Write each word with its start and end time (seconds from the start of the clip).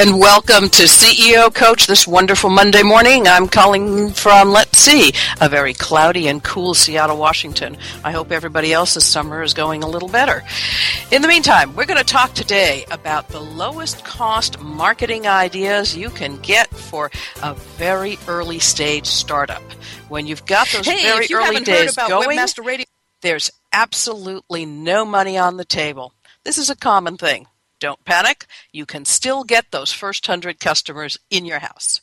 And 0.00 0.18
welcome 0.18 0.70
to 0.70 0.84
CEO 0.84 1.54
Coach 1.54 1.86
this 1.86 2.06
wonderful 2.06 2.48
Monday 2.48 2.82
morning. 2.82 3.28
I'm 3.28 3.46
calling 3.46 4.12
from, 4.12 4.50
let's 4.50 4.78
see, 4.78 5.12
a 5.42 5.48
very 5.50 5.74
cloudy 5.74 6.26
and 6.26 6.42
cool 6.42 6.72
Seattle, 6.72 7.18
Washington. 7.18 7.76
I 8.02 8.10
hope 8.10 8.32
everybody 8.32 8.72
else's 8.72 9.04
summer 9.04 9.42
is 9.42 9.52
going 9.52 9.82
a 9.82 9.86
little 9.86 10.08
better. 10.08 10.42
In 11.12 11.20
the 11.20 11.28
meantime, 11.28 11.76
we're 11.76 11.84
going 11.84 11.98
to 11.98 12.04
talk 12.04 12.32
today 12.32 12.86
about 12.90 13.28
the 13.28 13.40
lowest 13.40 14.02
cost 14.02 14.58
marketing 14.58 15.26
ideas 15.26 15.94
you 15.94 16.08
can 16.08 16.38
get 16.38 16.70
for 16.70 17.10
a 17.42 17.52
very 17.52 18.18
early 18.26 18.58
stage 18.58 19.04
startup. 19.04 19.62
When 20.08 20.26
you've 20.26 20.46
got 20.46 20.66
those 20.68 20.86
hey, 20.86 21.02
very 21.02 21.26
early 21.30 21.60
days 21.60 21.94
going, 21.94 22.38
there's 23.20 23.50
absolutely 23.70 24.64
no 24.64 25.04
money 25.04 25.36
on 25.36 25.58
the 25.58 25.66
table. 25.66 26.14
This 26.42 26.56
is 26.56 26.70
a 26.70 26.74
common 26.74 27.18
thing. 27.18 27.48
Don't 27.80 28.04
panic. 28.04 28.46
You 28.72 28.84
can 28.84 29.06
still 29.06 29.42
get 29.42 29.70
those 29.70 29.90
first 29.90 30.28
100 30.28 30.60
customers 30.60 31.18
in 31.30 31.46
your 31.46 31.60
house. 31.60 32.00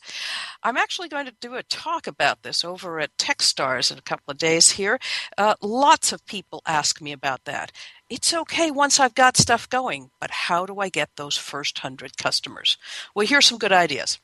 I'm 0.62 0.76
actually 0.76 1.08
going 1.08 1.26
to 1.26 1.34
do 1.40 1.54
a 1.54 1.62
talk 1.62 2.08
about 2.08 2.42
this 2.42 2.64
over 2.64 2.98
at 2.98 3.16
Techstars 3.16 3.92
in 3.92 3.98
a 3.98 4.02
couple 4.02 4.32
of 4.32 4.38
days 4.38 4.72
here. 4.72 4.98
Uh, 5.38 5.54
lots 5.62 6.12
of 6.12 6.26
people 6.26 6.62
ask 6.66 7.00
me 7.00 7.12
about 7.12 7.44
that. 7.44 7.70
It's 8.10 8.34
okay 8.34 8.70
once 8.72 8.98
I've 8.98 9.14
got 9.14 9.36
stuff 9.36 9.68
going, 9.70 10.10
but 10.20 10.30
how 10.30 10.66
do 10.66 10.80
I 10.80 10.88
get 10.88 11.10
those 11.16 11.36
first 11.36 11.82
100 11.82 12.16
customers? 12.16 12.76
Well, 13.14 13.26
here's 13.26 13.46
some 13.46 13.58
good 13.58 13.72
ideas. 13.72 14.18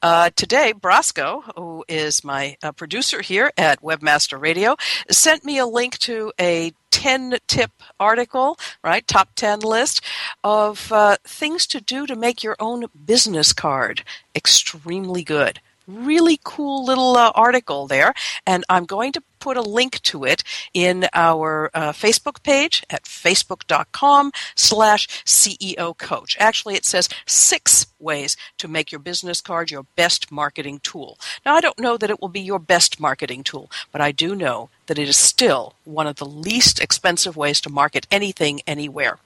Uh, 0.00 0.30
today, 0.36 0.72
Brasco, 0.72 1.42
who 1.56 1.84
is 1.88 2.24
my 2.24 2.56
uh, 2.62 2.72
producer 2.72 3.22
here 3.22 3.52
at 3.56 3.82
Webmaster 3.82 4.40
Radio, 4.40 4.76
sent 5.10 5.44
me 5.44 5.58
a 5.58 5.66
link 5.66 5.98
to 5.98 6.32
a 6.40 6.72
10 6.90 7.38
tip 7.48 7.70
article, 7.98 8.58
right? 8.84 9.06
Top 9.06 9.30
10 9.34 9.60
list 9.60 10.00
of 10.44 10.92
uh, 10.92 11.16
things 11.24 11.66
to 11.68 11.80
do 11.80 12.06
to 12.06 12.14
make 12.14 12.42
your 12.42 12.56
own 12.60 12.86
business 13.04 13.52
card 13.52 14.04
extremely 14.34 15.24
good. 15.24 15.60
Really 15.86 16.38
cool 16.44 16.84
little 16.84 17.16
uh, 17.16 17.32
article 17.34 17.86
there, 17.86 18.14
and 18.46 18.64
I'm 18.68 18.84
going 18.84 19.12
to 19.12 19.22
put 19.40 19.56
a 19.56 19.62
link 19.62 20.00
to 20.02 20.24
it 20.24 20.44
in 20.72 21.08
our 21.12 21.68
uh, 21.74 21.90
Facebook 21.90 22.42
page 22.44 22.84
at 22.88 23.02
facebook.com 23.02 24.30
slash 24.54 25.08
CEO 25.24 25.98
coach. 25.98 26.36
Actually, 26.38 26.76
it 26.76 26.84
says 26.84 27.08
six 27.26 27.86
ways 27.98 28.36
to 28.58 28.68
make 28.68 28.92
your 28.92 29.00
business 29.00 29.40
card 29.40 29.72
your 29.72 29.84
best 29.96 30.30
marketing 30.30 30.78
tool. 30.84 31.18
Now, 31.44 31.56
I 31.56 31.60
don't 31.60 31.80
know 31.80 31.96
that 31.96 32.10
it 32.10 32.20
will 32.20 32.28
be 32.28 32.40
your 32.40 32.60
best 32.60 33.00
marketing 33.00 33.42
tool, 33.42 33.68
but 33.90 34.00
I 34.00 34.12
do 34.12 34.36
know 34.36 34.70
that 34.86 34.98
it 34.98 35.08
is 35.08 35.16
still 35.16 35.74
one 35.84 36.06
of 36.06 36.16
the 36.16 36.26
least 36.26 36.80
expensive 36.80 37.36
ways 37.36 37.60
to 37.62 37.70
market 37.70 38.06
anything 38.12 38.60
anywhere. 38.66 39.18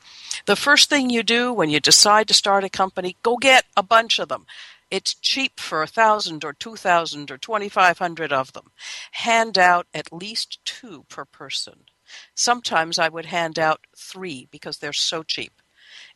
The 0.46 0.56
first 0.56 0.88
thing 0.88 1.10
you 1.10 1.22
do 1.22 1.52
when 1.52 1.70
you 1.70 1.80
decide 1.80 2.28
to 2.28 2.34
start 2.34 2.64
a 2.64 2.68
company, 2.70 3.16
go 3.22 3.36
get 3.36 3.64
a 3.76 3.82
bunch 3.82 4.18
of 4.18 4.28
them. 4.28 4.46
It's 4.90 5.14
cheap 5.14 5.58
for 5.58 5.82
a 5.82 5.86
thousand 5.88 6.44
or 6.44 6.52
two 6.52 6.76
thousand 6.76 7.30
or 7.30 7.38
twenty 7.38 7.68
five 7.68 7.98
hundred 7.98 8.32
of 8.32 8.52
them. 8.52 8.72
Hand 9.12 9.58
out 9.58 9.86
at 9.92 10.12
least 10.12 10.64
two 10.64 11.04
per 11.08 11.24
person. 11.24 11.86
Sometimes 12.34 12.98
I 12.98 13.08
would 13.08 13.26
hand 13.26 13.58
out 13.58 13.86
three 13.96 14.46
because 14.50 14.78
they're 14.78 14.92
so 14.92 15.22
cheap. 15.22 15.60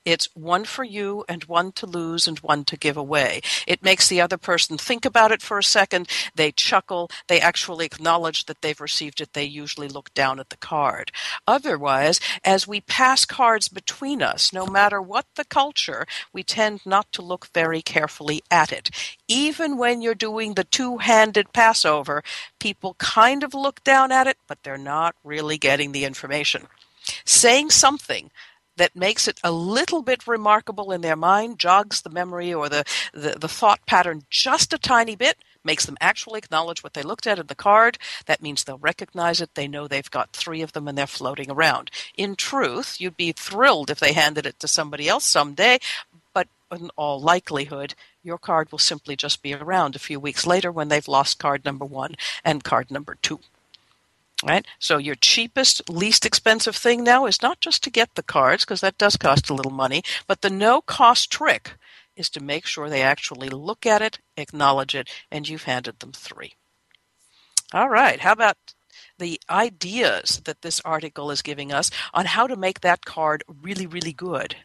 It's 0.04 0.28
one 0.34 0.64
for 0.64 0.82
you 0.82 1.24
and 1.28 1.44
one 1.44 1.72
to 1.72 1.86
lose 1.86 2.26
and 2.26 2.38
one 2.38 2.64
to 2.64 2.76
give 2.76 2.96
away. 2.96 3.42
It 3.66 3.82
makes 3.82 4.08
the 4.08 4.20
other 4.20 4.38
person 4.38 4.78
think 4.78 5.04
about 5.04 5.30
it 5.30 5.42
for 5.42 5.58
a 5.58 5.62
second. 5.62 6.08
They 6.34 6.52
chuckle. 6.52 7.10
They 7.28 7.38
actually 7.40 7.84
acknowledge 7.84 8.46
that 8.46 8.62
they've 8.62 8.80
received 8.80 9.20
it. 9.20 9.34
They 9.34 9.44
usually 9.44 9.88
look 9.88 10.12
down 10.14 10.40
at 10.40 10.48
the 10.48 10.56
card. 10.56 11.12
Otherwise, 11.46 12.18
as 12.44 12.66
we 12.66 12.80
pass 12.80 13.26
cards 13.26 13.68
between 13.68 14.22
us, 14.22 14.52
no 14.52 14.66
matter 14.66 15.02
what 15.02 15.26
the 15.36 15.44
culture, 15.44 16.06
we 16.32 16.42
tend 16.42 16.80
not 16.86 17.12
to 17.12 17.22
look 17.22 17.48
very 17.52 17.82
carefully 17.82 18.42
at 18.50 18.72
it. 18.72 18.90
Even 19.28 19.76
when 19.76 20.00
you're 20.00 20.14
doing 20.14 20.54
the 20.54 20.64
two 20.64 20.98
handed 20.98 21.52
passover, 21.52 22.22
people 22.58 22.94
kind 22.94 23.42
of 23.42 23.52
look 23.52 23.84
down 23.84 24.12
at 24.12 24.26
it, 24.26 24.38
but 24.46 24.62
they're 24.62 24.78
not 24.78 25.14
really 25.22 25.58
getting 25.58 25.92
the 25.92 26.04
information. 26.04 26.68
Saying 27.24 27.70
something 27.70 28.30
that 28.80 28.96
makes 28.96 29.28
it 29.28 29.38
a 29.44 29.52
little 29.52 30.00
bit 30.00 30.26
remarkable 30.26 30.90
in 30.90 31.02
their 31.02 31.14
mind, 31.14 31.58
jogs 31.58 32.00
the 32.00 32.08
memory 32.08 32.52
or 32.52 32.70
the, 32.70 32.82
the, 33.12 33.36
the 33.38 33.46
thought 33.46 33.84
pattern 33.84 34.22
just 34.30 34.72
a 34.72 34.78
tiny 34.78 35.14
bit, 35.14 35.36
makes 35.62 35.84
them 35.84 35.98
actually 36.00 36.38
acknowledge 36.38 36.82
what 36.82 36.94
they 36.94 37.02
looked 37.02 37.26
at 37.26 37.38
in 37.38 37.46
the 37.46 37.54
card. 37.54 37.98
That 38.24 38.40
means 38.40 38.64
they'll 38.64 38.78
recognize 38.78 39.42
it. 39.42 39.54
They 39.54 39.68
know 39.68 39.86
they've 39.86 40.10
got 40.10 40.32
three 40.32 40.62
of 40.62 40.72
them 40.72 40.88
and 40.88 40.96
they're 40.96 41.06
floating 41.06 41.50
around. 41.50 41.90
In 42.16 42.36
truth, 42.36 42.98
you'd 43.02 43.18
be 43.18 43.32
thrilled 43.32 43.90
if 43.90 44.00
they 44.00 44.14
handed 44.14 44.46
it 44.46 44.58
to 44.60 44.66
somebody 44.66 45.10
else 45.10 45.26
someday, 45.26 45.78
but 46.32 46.48
in 46.72 46.88
all 46.96 47.20
likelihood, 47.20 47.94
your 48.22 48.38
card 48.38 48.72
will 48.72 48.78
simply 48.78 49.14
just 49.14 49.42
be 49.42 49.52
around 49.52 49.94
a 49.94 49.98
few 49.98 50.18
weeks 50.18 50.46
later 50.46 50.72
when 50.72 50.88
they've 50.88 51.06
lost 51.06 51.38
card 51.38 51.66
number 51.66 51.84
one 51.84 52.14
and 52.42 52.64
card 52.64 52.90
number 52.90 53.18
two. 53.20 53.40
Right? 54.44 54.66
So 54.78 54.96
your 54.96 55.16
cheapest, 55.16 55.90
least 55.90 56.24
expensive 56.24 56.74
thing 56.74 57.04
now 57.04 57.26
is 57.26 57.42
not 57.42 57.60
just 57.60 57.82
to 57.84 57.90
get 57.90 58.14
the 58.14 58.22
cards, 58.22 58.64
because 58.64 58.80
that 58.80 58.96
does 58.96 59.16
cost 59.16 59.50
a 59.50 59.54
little 59.54 59.72
money, 59.72 60.02
but 60.26 60.40
the 60.40 60.48
no 60.48 60.80
cost 60.80 61.30
trick 61.30 61.74
is 62.16 62.30
to 62.30 62.42
make 62.42 62.66
sure 62.66 62.88
they 62.88 63.02
actually 63.02 63.48
look 63.50 63.84
at 63.84 64.02
it, 64.02 64.18
acknowledge 64.36 64.94
it, 64.94 65.10
and 65.30 65.48
you've 65.48 65.64
handed 65.64 66.00
them 66.00 66.12
three. 66.12 66.54
All 67.72 67.88
right. 67.88 68.20
How 68.20 68.32
about 68.32 68.56
the 69.18 69.40
ideas 69.48 70.40
that 70.44 70.62
this 70.62 70.80
article 70.84 71.30
is 71.30 71.42
giving 71.42 71.72
us 71.72 71.90
on 72.14 72.26
how 72.26 72.46
to 72.46 72.56
make 72.56 72.80
that 72.80 73.04
card 73.04 73.44
really, 73.62 73.86
really 73.86 74.12
good? 74.12 74.56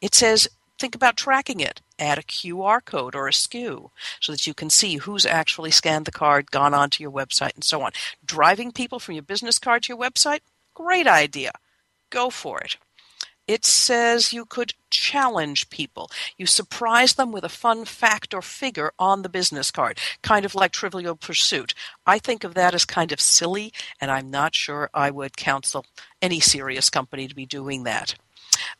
It 0.00 0.14
says 0.14 0.48
think 0.78 0.94
about 0.94 1.16
tracking 1.16 1.60
it. 1.60 1.80
Add 1.98 2.18
a 2.18 2.22
QR 2.22 2.84
code 2.84 3.14
or 3.14 3.26
a 3.26 3.32
SKU 3.32 3.90
so 4.20 4.32
that 4.32 4.46
you 4.46 4.54
can 4.54 4.70
see 4.70 4.96
who's 4.96 5.26
actually 5.26 5.70
scanned 5.70 6.04
the 6.04 6.12
card, 6.12 6.50
gone 6.50 6.74
onto 6.74 7.02
your 7.02 7.10
website, 7.10 7.54
and 7.54 7.64
so 7.64 7.82
on. 7.82 7.92
Driving 8.24 8.72
people 8.72 8.98
from 8.98 9.14
your 9.14 9.22
business 9.22 9.58
card 9.58 9.82
to 9.84 9.92
your 9.92 9.98
website? 9.98 10.40
Great 10.74 11.06
idea. 11.06 11.52
Go 12.10 12.30
for 12.30 12.60
it. 12.60 12.76
It 13.48 13.64
says 13.64 14.32
you 14.34 14.44
could 14.44 14.74
challenge 14.90 15.70
people. 15.70 16.10
You 16.36 16.44
surprise 16.44 17.14
them 17.14 17.32
with 17.32 17.44
a 17.44 17.48
fun 17.48 17.86
fact 17.86 18.34
or 18.34 18.42
figure 18.42 18.92
on 18.98 19.22
the 19.22 19.30
business 19.30 19.70
card, 19.70 19.98
kind 20.22 20.44
of 20.44 20.54
like 20.54 20.70
Trivial 20.70 21.16
Pursuit. 21.16 21.72
I 22.06 22.18
think 22.18 22.44
of 22.44 22.52
that 22.54 22.74
as 22.74 22.84
kind 22.84 23.10
of 23.10 23.22
silly, 23.22 23.72
and 24.02 24.10
I'm 24.10 24.30
not 24.30 24.54
sure 24.54 24.90
I 24.92 25.10
would 25.10 25.38
counsel 25.38 25.86
any 26.20 26.40
serious 26.40 26.90
company 26.90 27.26
to 27.26 27.34
be 27.34 27.46
doing 27.46 27.84
that. 27.84 28.16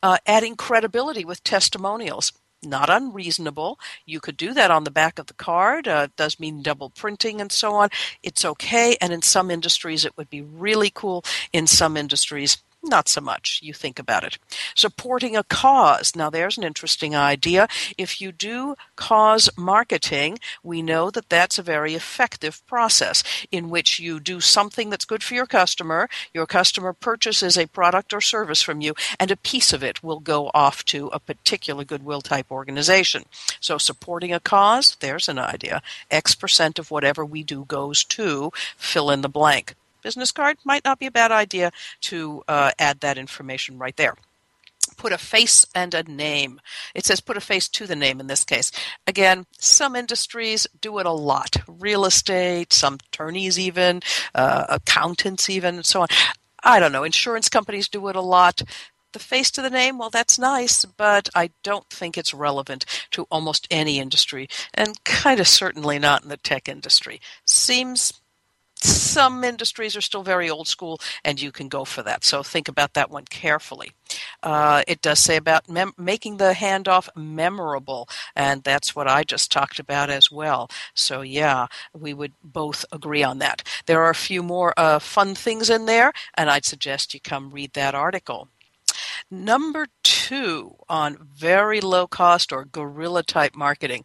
Uh, 0.03 0.19
adding 0.27 0.57
credibility 0.57 1.25
with 1.25 1.43
testimonials 1.43 2.33
not 2.63 2.91
unreasonable. 2.91 3.79
You 4.05 4.21
could 4.21 4.37
do 4.37 4.53
that 4.55 4.71
on 4.71 4.85
the 4.85 4.91
back 4.91 5.19
of 5.19 5.27
the 5.27 5.35
card. 5.35 5.87
Uh, 5.87 6.07
it 6.07 6.17
does 6.17 6.41
mean 6.41 6.63
double 6.63 6.91
printing 6.91 7.41
and 7.41 7.53
so 7.53 7.75
on. 7.75 7.89
It's 8.23 8.45
okay. 8.45 8.97
And 9.01 9.13
in 9.13 9.23
some 9.23 9.51
industries, 9.51 10.05
it 10.05 10.17
would 10.17 10.31
be 10.31 10.43
really 10.43 10.91
cool. 10.91 11.25
In 11.53 11.67
some 11.67 11.97
industries, 11.97 12.59
not 12.83 13.09
so 13.09 13.21
much. 13.21 13.61
You 13.63 13.73
think 13.73 13.99
about 13.99 14.25
it. 14.25 14.39
Supporting 14.75 15.37
a 15.37 15.43
cause. 15.43 16.15
Now, 16.15 16.31
there's 16.31 16.57
an 16.57 16.65
interesting 16.65 17.15
idea. 17.15 17.69
If 17.97 18.21
you 18.21 18.33
do 18.33 18.77
cause 18.97 19.51
marketing, 19.57 20.39
we 20.63 20.83
know 20.83 21.11
that 21.11 21.29
that's 21.29 21.59
a 21.59 21.63
very 21.63 21.95
effective 21.95 22.65
process 22.67 23.23
in 23.51 23.69
which 23.69 23.99
you 23.99 24.21
do 24.21 24.41
something 24.41 24.91
that's 24.91 25.05
good 25.05 25.23
for 25.23 25.35
your 25.35 25.47
customer. 25.47 26.09
Your 26.33 26.47
customer 26.47 26.93
purchases 26.93 27.59
a 27.59 27.67
product 27.67 28.13
or 28.13 28.21
service 28.21 28.63
from 28.63 28.81
you, 28.81 28.95
and 29.19 29.31
a 29.31 29.37
piece 29.37 29.73
of 29.73 29.83
it 29.83 30.03
will 30.03 30.21
go 30.21 30.51
off 30.55 30.85
to 30.87 31.09
a 31.09 31.19
particular 31.19 31.85
goodwill 31.85 32.21
type 32.21 32.51
organization. 32.51 33.25
So, 33.61 33.79
supporting 33.79 34.33
a 34.33 34.41
cause, 34.41 34.97
there's 35.01 35.29
an 35.29 35.39
idea. 35.39 35.83
X 36.11 36.35
percent 36.35 36.79
of 36.79 36.91
whatever 36.91 37.25
we 37.25 37.43
do 37.43 37.65
goes 37.65 38.05
to 38.05 38.53
fill 38.77 39.11
in 39.11 39.23
the 39.23 39.29
blank 39.29 39.75
business 40.03 40.33
card, 40.33 40.59
might 40.65 40.85
not 40.85 40.99
be 40.99 41.07
a 41.07 41.11
bad 41.11 41.33
idea 41.33 41.73
to 42.03 42.43
uh, 42.49 42.71
add 42.79 43.01
that 43.01 43.19
information 43.19 43.79
right 43.79 43.97
there 43.97 44.15
put 44.99 45.13
a 45.13 45.19
face 45.19 45.65
and 45.75 45.95
a 45.95 46.03
name. 46.03 46.61
It 46.95 47.07
says 47.07 47.21
put 47.21 47.37
a 47.37 47.41
face 47.41 47.69
to 47.71 47.87
the 47.87 47.97
name 47.97 48.21
in 48.21 48.27
this 48.27 48.45
case. 48.45 48.71
Again, 49.07 49.47
some 49.59 49.97
industries 49.97 50.67
do 50.81 50.99
it 50.99 51.07
a 51.07 51.13
lot. 51.13 51.57
Real 51.67 52.05
estate, 52.05 52.73
some 52.73 52.95
attorneys 52.95 53.59
even, 53.59 54.03
uh, 54.35 54.67
accountants 54.69 55.49
even, 55.49 55.77
and 55.77 55.87
so 55.87 56.03
on. 56.03 56.09
I 56.63 56.81
don't 56.81 56.93
know. 56.93 57.05
Insurance 57.05 57.49
companies 57.49 57.89
do 57.89 58.09
it 58.09 58.17
a 58.17 58.21
lot. 58.21 58.63
The 59.13 59.19
face 59.19 59.51
to 59.53 59.63
the 59.63 59.71
name, 59.71 59.97
well, 59.97 60.11
that's 60.11 60.39
nice, 60.39 60.85
but 60.85 61.31
I 61.35 61.51
don't 61.63 61.89
think 61.89 62.19
it's 62.19 62.35
relevant 62.35 62.85
to 63.13 63.27
almost 63.31 63.67
any 63.71 63.99
industry, 63.99 64.49
and 64.75 65.03
kind 65.05 65.41
of 65.41 65.49
certainly 65.49 65.99
not 65.99 66.25
in 66.25 66.29
the 66.29 66.37
tech 66.37 66.69
industry. 66.69 67.21
Seems 67.47 68.13
some 68.81 69.45
industries 69.45 69.97
are 69.97 70.01
still 70.01 70.23
very 70.23 70.49
old 70.49 70.69
school, 70.69 71.01
and 71.25 71.41
you 71.41 71.51
can 71.51 71.69
go 71.69 71.85
for 71.85 72.03
that. 72.03 72.25
So 72.25 72.43
think 72.43 72.69
about 72.69 72.95
that 72.95 73.11
one 73.11 73.25
carefully. 73.25 73.93
Uh, 74.43 74.83
it 74.87 75.03
does 75.03 75.19
say 75.19 75.37
about 75.37 75.69
mem- 75.69 75.95
making 75.99 76.37
the 76.37 76.53
handoff 76.53 77.09
memorable, 77.17 78.09
and 78.37 78.63
that's 78.63 78.95
what 78.95 79.09
I 79.09 79.25
just 79.25 79.51
talked 79.51 79.79
about 79.79 80.11
as 80.11 80.31
well. 80.31 80.69
So, 80.95 81.23
yeah, 81.23 81.67
we 81.93 82.15
would 82.15 82.33
both 82.43 82.85
agree 82.93 83.23
on 83.23 83.39
that. 83.39 83.63
There 83.87 84.03
are 84.03 84.11
a 84.11 84.15
few 84.15 84.43
more 84.43 84.75
uh, 84.77 84.99
fun 84.99 85.35
things 85.35 85.71
in 85.71 85.87
there, 85.87 86.13
and 86.35 86.51
I'd 86.51 86.65
suggest 86.65 87.15
you 87.15 87.21
come 87.21 87.51
read 87.51 87.73
that 87.73 87.95
article. 87.95 88.49
Number 89.31 89.89
two 90.03 90.77
on 90.89 91.19
very 91.21 91.81
low 91.81 92.07
cost 92.07 92.53
or 92.53 92.65
guerrilla 92.65 93.23
type 93.23 93.55
marketing 93.55 94.05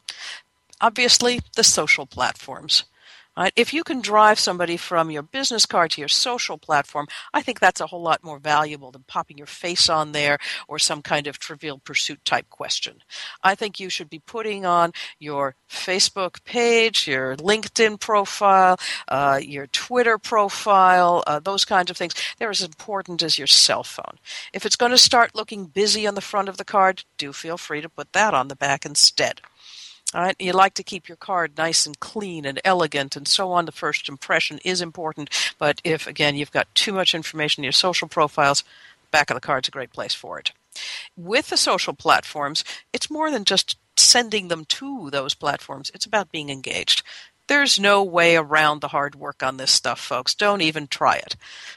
obviously 0.81 1.39
the 1.55 1.63
social 1.63 2.05
platforms. 2.05 2.83
Right? 3.35 3.53
If 3.56 3.74
you 3.74 3.83
can 3.83 4.00
drive 4.01 4.38
somebody 4.38 4.77
from 4.77 5.09
your 5.09 5.24
business 5.24 5.65
card 5.65 5.91
to 5.91 6.01
your 6.01 6.07
social 6.07 6.57
platform, 6.59 7.07
I 7.33 7.41
think 7.41 7.59
that's 7.59 7.81
a 7.81 7.88
whole 7.88 8.01
lot 8.01 8.24
more 8.24 8.38
valuable 8.38 8.91
than 8.91 9.06
popping 9.07 9.39
your 9.39 9.47
face 9.47 9.89
on 9.89 10.12
there 10.12 10.38
or 10.68 10.77
some 10.77 11.01
kind 11.01 11.25
of 11.25 11.39
trivial 11.39 11.80
pursuit 11.80 12.24
type 12.25 12.50
question. 12.50 13.01
I 13.44 13.56
think 13.56 13.80
you 13.80 13.89
should 13.89 14.09
be 14.09 14.19
putting 14.19 14.68
on 14.68 14.91
your 15.18 15.56
Facebook 15.68 16.44
page, 16.44 17.07
your 17.07 17.35
LinkedIn 17.38 18.00
profile, 18.00 18.77
uh, 19.07 19.39
your 19.41 19.65
Twitter 19.68 20.19
profile, 20.19 21.24
uh, 21.25 21.39
those 21.39 21.65
kinds 21.65 21.89
of 21.89 21.97
things. 21.97 22.13
They're 22.38 22.51
as 22.51 22.62
important 22.62 23.24
as 23.24 23.39
your 23.39 23.47
cell 23.47 23.83
phone. 23.83 24.19
If 24.53 24.63
it's 24.65 24.75
going 24.75 24.91
to 24.91 24.97
start 24.97 25.33
looking 25.33 25.65
busy 25.65 26.06
on 26.06 26.13
the 26.13 26.21
front 26.21 26.50
of 26.50 26.57
the 26.57 26.65
card, 26.65 27.03
do 27.18 27.33
feel 27.33 27.57
free 27.57 27.81
to 27.81 27.89
put 27.89 28.13
that 28.13 28.36
on 28.36 28.47
the 28.47 28.56
back 28.56 28.86
instead. 28.86 29.41
Right? 30.13 30.36
You 30.39 30.54
like 30.54 30.75
to 30.75 30.83
keep 30.83 31.07
your 31.10 31.15
card 31.18 31.57
nice 31.57 31.86
and 31.86 32.00
clean 32.00 32.45
and 32.45 32.62
elegant 32.63 33.15
and 33.15 33.27
so 33.27 33.51
on. 33.51 33.65
The 33.65 33.71
first 33.71 34.07
impression 34.07 34.60
is 34.63 34.81
important, 34.81 35.30
but 35.57 35.81
if, 35.83 36.06
again, 36.06 36.36
you've 36.36 36.51
got 36.51 36.74
too 36.75 36.94
much 36.94 37.15
information 37.15 37.62
in 37.62 37.65
your 37.65 37.71
social 37.71 38.07
profiles, 38.07 38.63
back 39.10 39.30
of 39.30 39.36
the 39.36 39.42
card's 39.42 39.68
a 39.68 39.71
great 39.71 39.92
place 39.92 40.13
for 40.13 40.38
it. 40.39 40.51
With 41.18 41.50
the 41.50 41.57
social 41.57 41.94
platforms, 41.94 42.63
it's 42.92 43.10
more 43.10 43.31
than 43.31 43.44
just 43.44 43.77
sending 43.95 44.48
them 44.48 44.65
to 44.65 45.10
those 45.10 45.33
platforms. 45.33 45.92
It's 45.94 46.06
about 46.06 46.31
being 46.31 46.50
engaged. 46.50 47.04
There's 47.47 47.77
no 47.77 48.03
way 48.03 48.37
around 48.37 48.79
the 48.79 48.87
hard 48.87 49.15
work 49.15 49.43
on 49.43 49.57
this 49.57 49.71
stuff, 49.71 49.99
folks. 49.99 50.33
Don't 50.33 50.61
even 50.61 50.87
try 50.87 51.17
it. 51.17 51.35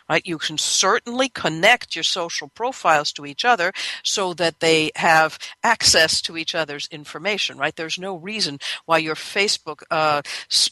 Right? 0.08 0.24
You 0.24 0.38
can 0.38 0.58
certainly 0.58 1.28
connect 1.28 1.96
your 1.96 2.04
social 2.04 2.48
profiles 2.48 3.10
to 3.12 3.26
each 3.26 3.44
other 3.44 3.72
so 4.04 4.32
that 4.34 4.60
they 4.60 4.92
have 4.94 5.38
access 5.64 6.20
to 6.22 6.36
each 6.36 6.54
other's 6.54 6.86
information. 6.92 7.58
Right? 7.58 7.74
There's 7.74 7.98
no 7.98 8.16
reason 8.16 8.60
why 8.84 8.98
your 8.98 9.16
Facebook, 9.16 9.82
uh, 9.90 10.22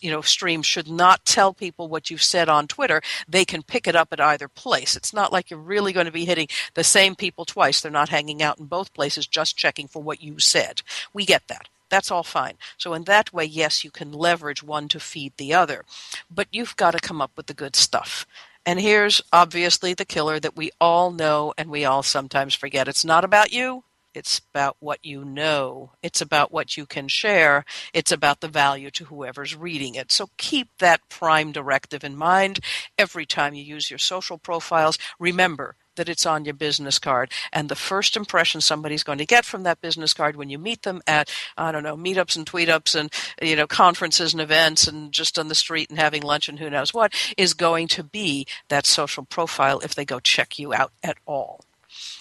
you 0.01 0.13
know, 0.13 0.21
stream 0.21 0.63
should 0.63 0.89
not 0.89 1.25
tell 1.25 1.53
people 1.53 1.89
what 1.89 2.09
you've 2.09 2.23
said 2.23 2.49
on 2.49 2.69
Twitter. 2.69 3.03
They 3.29 3.45
can 3.45 3.65
pick 3.65 3.89
it 3.89 3.97
up 3.97 4.13
at 4.13 4.21
either 4.21 4.47
place. 4.47 4.95
It's 4.95 5.13
not 5.13 5.33
like 5.33 5.51
you're 5.51 5.59
really 5.59 5.93
going 5.93 6.07
to 6.07 6.13
be 6.13 6.25
hitting 6.25 6.47
the 6.75 6.85
same 6.85 7.17
people 7.17 7.45
twice. 7.45 7.81
They're 7.81 7.91
not 7.91 8.11
hanging 8.11 8.43
out 8.43 8.61
in 8.61 8.67
both 8.67 8.95
places, 8.95 9.27
just 9.27 9.57
checking 9.57 9.89
for 9.89 10.03
what 10.03 10.23
you 10.23 10.39
said. 10.39 10.83
We 11.13 11.25
get 11.25 11.49
that. 11.49 11.69
That's 11.91 12.11
all 12.11 12.23
fine. 12.23 12.55
So, 12.77 12.95
in 12.95 13.05
that 13.05 13.33
way, 13.33 13.45
yes, 13.45 13.85
you 13.85 13.91
can 13.91 14.13
leverage 14.13 14.63
one 14.63 14.89
to 14.89 15.01
feed 15.01 15.35
the 15.37 15.55
other. 15.55 15.85
But 16.31 16.49
you've 16.51 16.77
got 16.77 16.93
to 16.93 16.99
come 16.99 17.21
up 17.21 17.33
with 17.37 17.47
the 17.47 17.55
good 17.55 17.77
stuff. 17.77 18.27
And 18.67 18.81
here's 18.81 19.21
obviously 19.33 19.93
the 19.95 20.07
killer 20.07 20.41
that 20.41 20.57
we 20.57 20.71
all 20.81 21.11
know 21.11 21.53
and 21.59 21.71
we 21.71 21.85
all 21.85 22.03
sometimes 22.03 22.55
forget. 22.55 22.89
It's 22.89 23.05
not 23.05 23.25
about 23.25 23.53
you. 23.53 23.85
It's 24.15 24.39
about 24.39 24.77
what 24.79 25.01
you 25.05 25.25
know. 25.25 25.91
It's 26.03 26.21
about 26.21 26.53
what 26.53 26.77
you 26.77 26.87
can 26.87 27.09
share. 27.09 27.65
It's 27.93 28.13
about 28.13 28.41
the 28.41 28.49
value 28.49 28.91
to 28.93 29.07
whoever's 29.07 29.57
reading 29.57 29.97
it. 29.97 30.13
So 30.13 30.31
keep 30.37 30.69
that 30.79 31.09
prime 31.09 31.53
directive 31.53 32.05
in 32.05 32.17
mind 32.17 32.61
every 32.97 33.27
time 33.27 33.55
you 33.55 33.65
use 33.65 33.91
your 33.91 33.99
social 33.99 34.39
profiles. 34.39 34.99
Remember, 35.19 35.77
that 35.97 36.09
it's 36.09 36.27
on 36.27 36.45
your 36.45 36.55
business 36.55 36.99
card. 36.99 37.31
And 37.53 37.69
the 37.69 37.75
first 37.77 38.17
impression 38.17 38.61
somebody's 38.61 39.03
going 39.03 39.19
to 39.19 39.27
get 39.27 39.45
from 39.45 39.63
that 39.65 39.81
business 39.81 40.15
card 40.15 40.37
when 40.37 40.51
you 40.51 40.59
meet 40.59 40.83
them 40.83 41.03
at, 41.07 41.31
I 41.57 41.73
don't 41.73 41.83
know, 41.83 41.97
meetups 41.97 42.37
and 42.37 42.47
tweetups 42.47 42.99
and, 42.99 43.13
you 43.41 43.57
know, 43.57 43.67
conferences 43.67 44.33
and 44.33 44.41
events 44.41 44.87
and 44.87 45.13
just 45.13 45.39
on 45.39 45.49
the 45.49 45.55
street 45.55 45.91
and 45.91 45.99
having 45.99 46.23
lunch 46.23 46.49
and 46.49 46.59
who 46.59 46.71
knows 46.71 46.93
what 46.93 47.13
is 47.37 47.55
going 47.55 47.89
to 47.89 48.03
be 48.03 48.47
that 48.69 48.87
social 48.87 49.25
profile 49.25 49.81
if 49.81 49.95
they 49.95 50.05
go 50.05 50.21
check 50.21 50.59
you 50.59 50.73
out 50.73 50.93
at 51.03 51.17
all. 51.27 51.65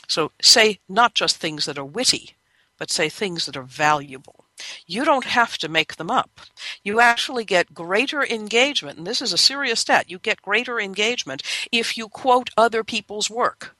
So 0.08 0.32
say 0.42 0.80
not 0.88 1.15
just 1.15 1.38
things 1.38 1.65
that 1.65 1.77
are 1.77 1.86
witty, 1.86 2.36
but 2.77 2.92
say 2.92 3.10
things 3.10 3.46
that 3.46 3.58
are 3.58 3.63
valuable. 3.63 4.43
You 4.86 5.06
don't 5.06 5.26
have 5.26 5.58
to 5.60 5.70
make 5.70 5.96
them 5.96 6.12
up. 6.12 6.42
You 6.84 7.00
actually 7.00 7.46
get 7.46 7.74
greater 7.74 8.24
engagement, 8.24 8.98
and 8.98 9.08
this 9.08 9.22
is 9.22 9.34
a 9.34 9.38
serious 9.38 9.80
stat. 9.80 10.10
You 10.10 10.20
get 10.20 10.42
greater 10.42 10.80
engagement 10.80 11.44
if 11.72 11.98
you 11.98 12.08
quote 12.10 12.50
other 12.58 12.84
people's 12.84 13.30
work. 13.30 13.76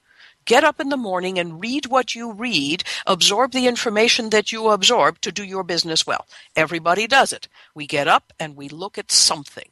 Get 0.46 0.64
up 0.64 0.80
in 0.80 0.90
the 0.90 0.98
morning 0.98 1.40
and 1.40 1.62
read 1.62 1.86
what 1.86 2.16
you 2.16 2.34
read, 2.34 2.84
absorb 3.08 3.52
the 3.52 3.68
information 3.68 4.30
that 4.32 4.52
you 4.52 4.70
absorb 4.70 5.22
to 5.22 5.32
do 5.32 5.44
your 5.44 5.64
business 5.64 6.06
well. 6.06 6.28
Everybody 6.56 7.08
does 7.08 7.32
it. 7.32 7.48
We 7.74 7.88
get 7.88 8.10
up 8.10 8.34
and 8.40 8.56
we 8.56 8.68
look 8.68 8.98
at 8.98 9.12
something. 9.12 9.70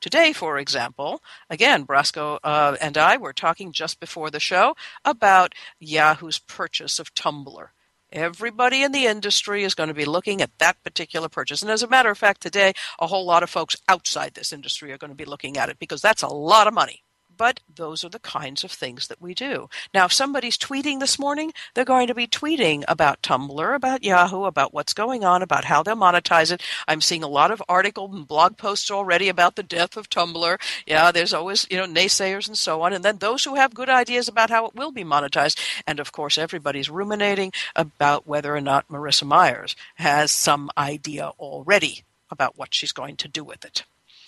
Today, 0.00 0.32
for 0.32 0.58
example, 0.58 1.22
again, 1.48 1.86
Brasco 1.86 2.38
uh, 2.42 2.76
and 2.80 2.96
I 2.98 3.16
were 3.16 3.32
talking 3.32 3.72
just 3.72 4.00
before 4.00 4.30
the 4.30 4.40
show 4.40 4.74
about 5.04 5.54
Yahoo's 5.78 6.38
purchase 6.38 6.98
of 6.98 7.14
Tumblr. 7.14 7.68
Everybody 8.12 8.82
in 8.82 8.90
the 8.90 9.06
industry 9.06 9.62
is 9.62 9.74
going 9.74 9.88
to 9.88 9.94
be 9.94 10.04
looking 10.04 10.42
at 10.42 10.50
that 10.58 10.82
particular 10.82 11.28
purchase. 11.28 11.62
And 11.62 11.70
as 11.70 11.82
a 11.82 11.88
matter 11.88 12.10
of 12.10 12.18
fact, 12.18 12.40
today, 12.40 12.72
a 12.98 13.06
whole 13.06 13.24
lot 13.24 13.44
of 13.44 13.50
folks 13.50 13.76
outside 13.88 14.34
this 14.34 14.52
industry 14.52 14.92
are 14.92 14.98
going 14.98 15.12
to 15.12 15.16
be 15.16 15.24
looking 15.24 15.56
at 15.56 15.68
it 15.68 15.78
because 15.78 16.02
that's 16.02 16.22
a 16.22 16.28
lot 16.28 16.66
of 16.66 16.74
money 16.74 17.04
but 17.40 17.58
those 17.74 18.04
are 18.04 18.10
the 18.10 18.18
kinds 18.18 18.64
of 18.64 18.70
things 18.70 19.08
that 19.08 19.22
we 19.22 19.32
do. 19.32 19.70
Now, 19.94 20.04
if 20.04 20.12
somebody's 20.12 20.58
tweeting 20.58 21.00
this 21.00 21.18
morning, 21.18 21.54
they're 21.72 21.86
going 21.86 22.08
to 22.08 22.14
be 22.14 22.26
tweeting 22.26 22.84
about 22.86 23.22
Tumblr, 23.22 23.74
about 23.74 24.04
Yahoo, 24.04 24.44
about 24.44 24.74
what's 24.74 24.92
going 24.92 25.24
on, 25.24 25.40
about 25.40 25.64
how 25.64 25.82
they'll 25.82 25.96
monetize 25.96 26.52
it. 26.52 26.62
I'm 26.86 27.00
seeing 27.00 27.22
a 27.22 27.28
lot 27.28 27.50
of 27.50 27.62
article 27.66 28.14
and 28.14 28.28
blog 28.28 28.58
posts 28.58 28.90
already 28.90 29.30
about 29.30 29.56
the 29.56 29.62
death 29.62 29.96
of 29.96 30.10
Tumblr. 30.10 30.60
Yeah, 30.86 31.10
there's 31.12 31.32
always, 31.32 31.66
you 31.70 31.78
know, 31.78 31.86
naysayers 31.86 32.46
and 32.46 32.58
so 32.58 32.82
on. 32.82 32.92
And 32.92 33.02
then 33.02 33.16
those 33.16 33.42
who 33.44 33.54
have 33.54 33.72
good 33.72 33.88
ideas 33.88 34.28
about 34.28 34.50
how 34.50 34.66
it 34.66 34.74
will 34.74 34.92
be 34.92 35.02
monetized. 35.02 35.58
And 35.86 35.98
of 35.98 36.12
course, 36.12 36.36
everybody's 36.36 36.90
ruminating 36.90 37.52
about 37.74 38.26
whether 38.26 38.54
or 38.54 38.60
not 38.60 38.88
Marissa 38.88 39.26
Myers 39.26 39.74
has 39.94 40.30
some 40.30 40.68
idea 40.76 41.32
already 41.38 42.04
about 42.30 42.58
what 42.58 42.74
she's 42.74 42.92
going 42.92 43.16
to 43.16 43.28
do 43.28 43.42
with 43.42 43.64
it. 43.64 43.84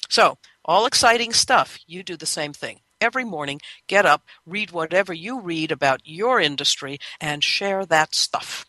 So 0.09 0.39
All 0.65 0.87
exciting 0.87 1.33
stuff. 1.33 1.79
You 1.87 2.03
do 2.03 2.17
the 2.17 2.27
same 2.27 2.53
thing. 2.53 2.81
Every 3.03 3.25
morning, 3.25 3.61
get 3.89 4.07
up, 4.07 4.23
read 4.47 4.71
whatever 4.71 5.13
you 5.13 5.41
read 5.41 5.73
about 5.73 6.01
your 6.05 6.41
industry, 6.41 6.99
and 7.21 7.43
share 7.43 7.85
that 7.87 8.15
stuff. 8.15 8.65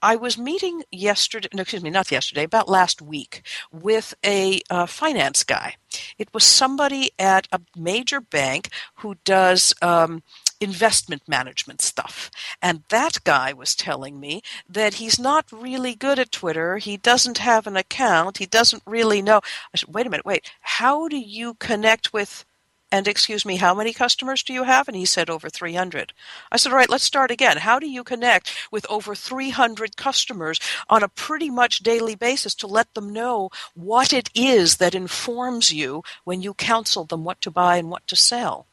I 0.00 0.16
was 0.16 0.36
meeting 0.38 0.82
yesterday, 0.90 1.48
no, 1.52 1.62
excuse 1.62 1.82
me, 1.82 1.90
not 1.90 2.10
yesterday, 2.10 2.44
about 2.44 2.68
last 2.68 3.02
week, 3.02 3.42
with 3.70 4.14
a 4.24 4.60
uh, 4.70 4.86
finance 4.86 5.44
guy. 5.44 5.76
It 6.18 6.32
was 6.32 6.44
somebody 6.44 7.10
at 7.18 7.46
a 7.52 7.60
major 7.76 8.20
bank 8.20 8.70
who 8.96 9.16
does 9.24 9.74
um, 9.82 10.22
investment 10.60 11.22
management 11.28 11.80
stuff. 11.80 12.30
And 12.60 12.82
that 12.88 13.18
guy 13.24 13.52
was 13.52 13.74
telling 13.74 14.18
me 14.18 14.42
that 14.68 14.94
he's 14.94 15.18
not 15.18 15.52
really 15.52 15.94
good 15.94 16.18
at 16.18 16.32
Twitter. 16.32 16.78
He 16.78 16.96
doesn't 16.96 17.38
have 17.38 17.66
an 17.66 17.76
account. 17.76 18.38
He 18.38 18.46
doesn't 18.46 18.82
really 18.86 19.22
know. 19.22 19.40
I 19.72 19.76
said, 19.76 19.94
wait 19.94 20.06
a 20.06 20.10
minute, 20.10 20.26
wait, 20.26 20.50
how 20.60 21.08
do 21.08 21.18
you 21.18 21.54
connect 21.54 22.12
with 22.12 22.44
and 22.92 23.08
excuse 23.08 23.46
me, 23.46 23.56
how 23.56 23.74
many 23.74 23.94
customers 23.94 24.42
do 24.42 24.52
you 24.52 24.64
have? 24.64 24.86
And 24.86 24.96
he 24.96 25.06
said 25.06 25.30
over 25.30 25.48
300. 25.48 26.12
I 26.52 26.58
said, 26.58 26.70
all 26.70 26.78
right, 26.78 26.90
let's 26.90 27.04
start 27.04 27.30
again. 27.30 27.56
How 27.56 27.78
do 27.78 27.88
you 27.88 28.04
connect 28.04 28.54
with 28.70 28.84
over 28.90 29.14
300 29.14 29.96
customers 29.96 30.60
on 30.90 31.02
a 31.02 31.08
pretty 31.08 31.48
much 31.48 31.78
daily 31.78 32.14
basis 32.14 32.54
to 32.56 32.66
let 32.66 32.92
them 32.92 33.10
know 33.10 33.48
what 33.74 34.12
it 34.12 34.28
is 34.34 34.76
that 34.76 34.94
informs 34.94 35.72
you 35.72 36.02
when 36.24 36.42
you 36.42 36.52
counsel 36.52 37.04
them 37.04 37.24
what 37.24 37.40
to 37.40 37.50
buy 37.50 37.78
and 37.78 37.90
what 37.90 38.06
to 38.08 38.14
sell? 38.14 38.66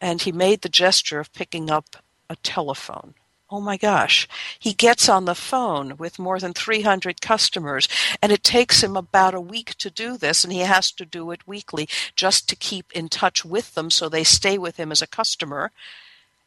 And 0.00 0.22
he 0.22 0.30
made 0.30 0.60
the 0.60 0.68
gesture 0.68 1.18
of 1.18 1.32
picking 1.32 1.70
up 1.70 1.96
a 2.30 2.36
telephone. 2.36 3.14
Oh 3.50 3.60
my 3.60 3.76
gosh. 3.76 4.28
He 4.58 4.72
gets 4.72 5.08
on 5.08 5.24
the 5.24 5.34
phone 5.34 5.96
with 5.96 6.18
more 6.20 6.38
than 6.38 6.52
300 6.54 7.20
customers, 7.20 7.88
and 8.22 8.30
it 8.32 8.44
takes 8.44 8.82
him 8.82 8.96
about 8.96 9.34
a 9.34 9.40
week 9.40 9.74
to 9.78 9.90
do 9.90 10.16
this, 10.16 10.44
and 10.44 10.52
he 10.52 10.60
has 10.60 10.92
to 10.92 11.04
do 11.04 11.30
it 11.32 11.46
weekly 11.48 11.88
just 12.14 12.48
to 12.48 12.56
keep 12.56 12.92
in 12.92 13.08
touch 13.08 13.44
with 13.44 13.74
them 13.74 13.90
so 13.90 14.08
they 14.08 14.24
stay 14.24 14.56
with 14.56 14.76
him 14.76 14.92
as 14.92 15.02
a 15.02 15.06
customer 15.06 15.72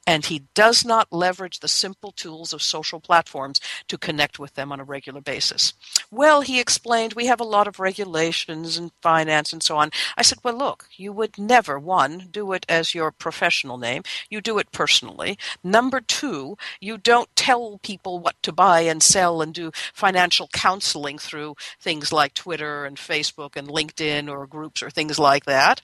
and 0.06 0.26
he 0.26 0.44
does 0.54 0.84
not 0.84 1.12
leverage 1.12 1.60
the 1.60 1.68
simple 1.68 2.12
tools 2.12 2.52
of 2.52 2.62
social 2.62 3.00
platforms 3.00 3.62
to 3.88 3.98
connect 3.98 4.38
with 4.38 4.54
them 4.56 4.72
on 4.72 4.80
a 4.80 4.84
regular 4.84 5.22
basis. 5.22 5.74
Well, 6.12 6.42
he 6.42 6.60
explained, 6.60 7.14
we 7.14 7.28
have 7.28 7.40
a 7.40 7.46
lot 7.46 7.68
of 7.68 7.80
regulations 7.80 8.78
and 8.78 8.92
finance 9.02 9.54
and 9.54 9.64
so 9.64 9.78
on. 9.78 9.92
I 10.18 10.22
said, 10.22 10.40
well, 10.44 10.58
look, 10.58 10.90
you 10.98 11.14
would 11.14 11.38
never, 11.38 11.80
one, 11.80 12.28
do 12.32 12.52
it 12.52 12.66
as 12.68 12.94
your 12.94 13.12
professional 13.12 13.78
name. 13.78 14.04
You 14.30 14.42
do 14.42 14.58
it 14.58 14.72
personally. 14.72 15.38
Number 15.64 16.02
two, 16.02 16.58
you 16.82 16.98
don't 16.98 17.34
tell 17.36 17.80
people 17.82 18.20
what 18.20 18.36
to 18.44 18.52
buy 18.52 18.82
and 18.82 19.02
sell 19.02 19.42
and 19.42 19.54
do 19.54 19.72
financial 19.94 20.50
counseling 20.50 21.18
through 21.18 21.56
things 21.80 22.12
like 22.12 22.34
Twitter 22.34 22.86
and 22.86 22.98
Facebook 22.98 23.56
and 23.56 23.70
LinkedIn 23.70 24.30
or 24.30 24.46
groups 24.48 24.84
or 24.84 24.90
things 24.90 25.18
like 25.18 25.46
that. 25.46 25.82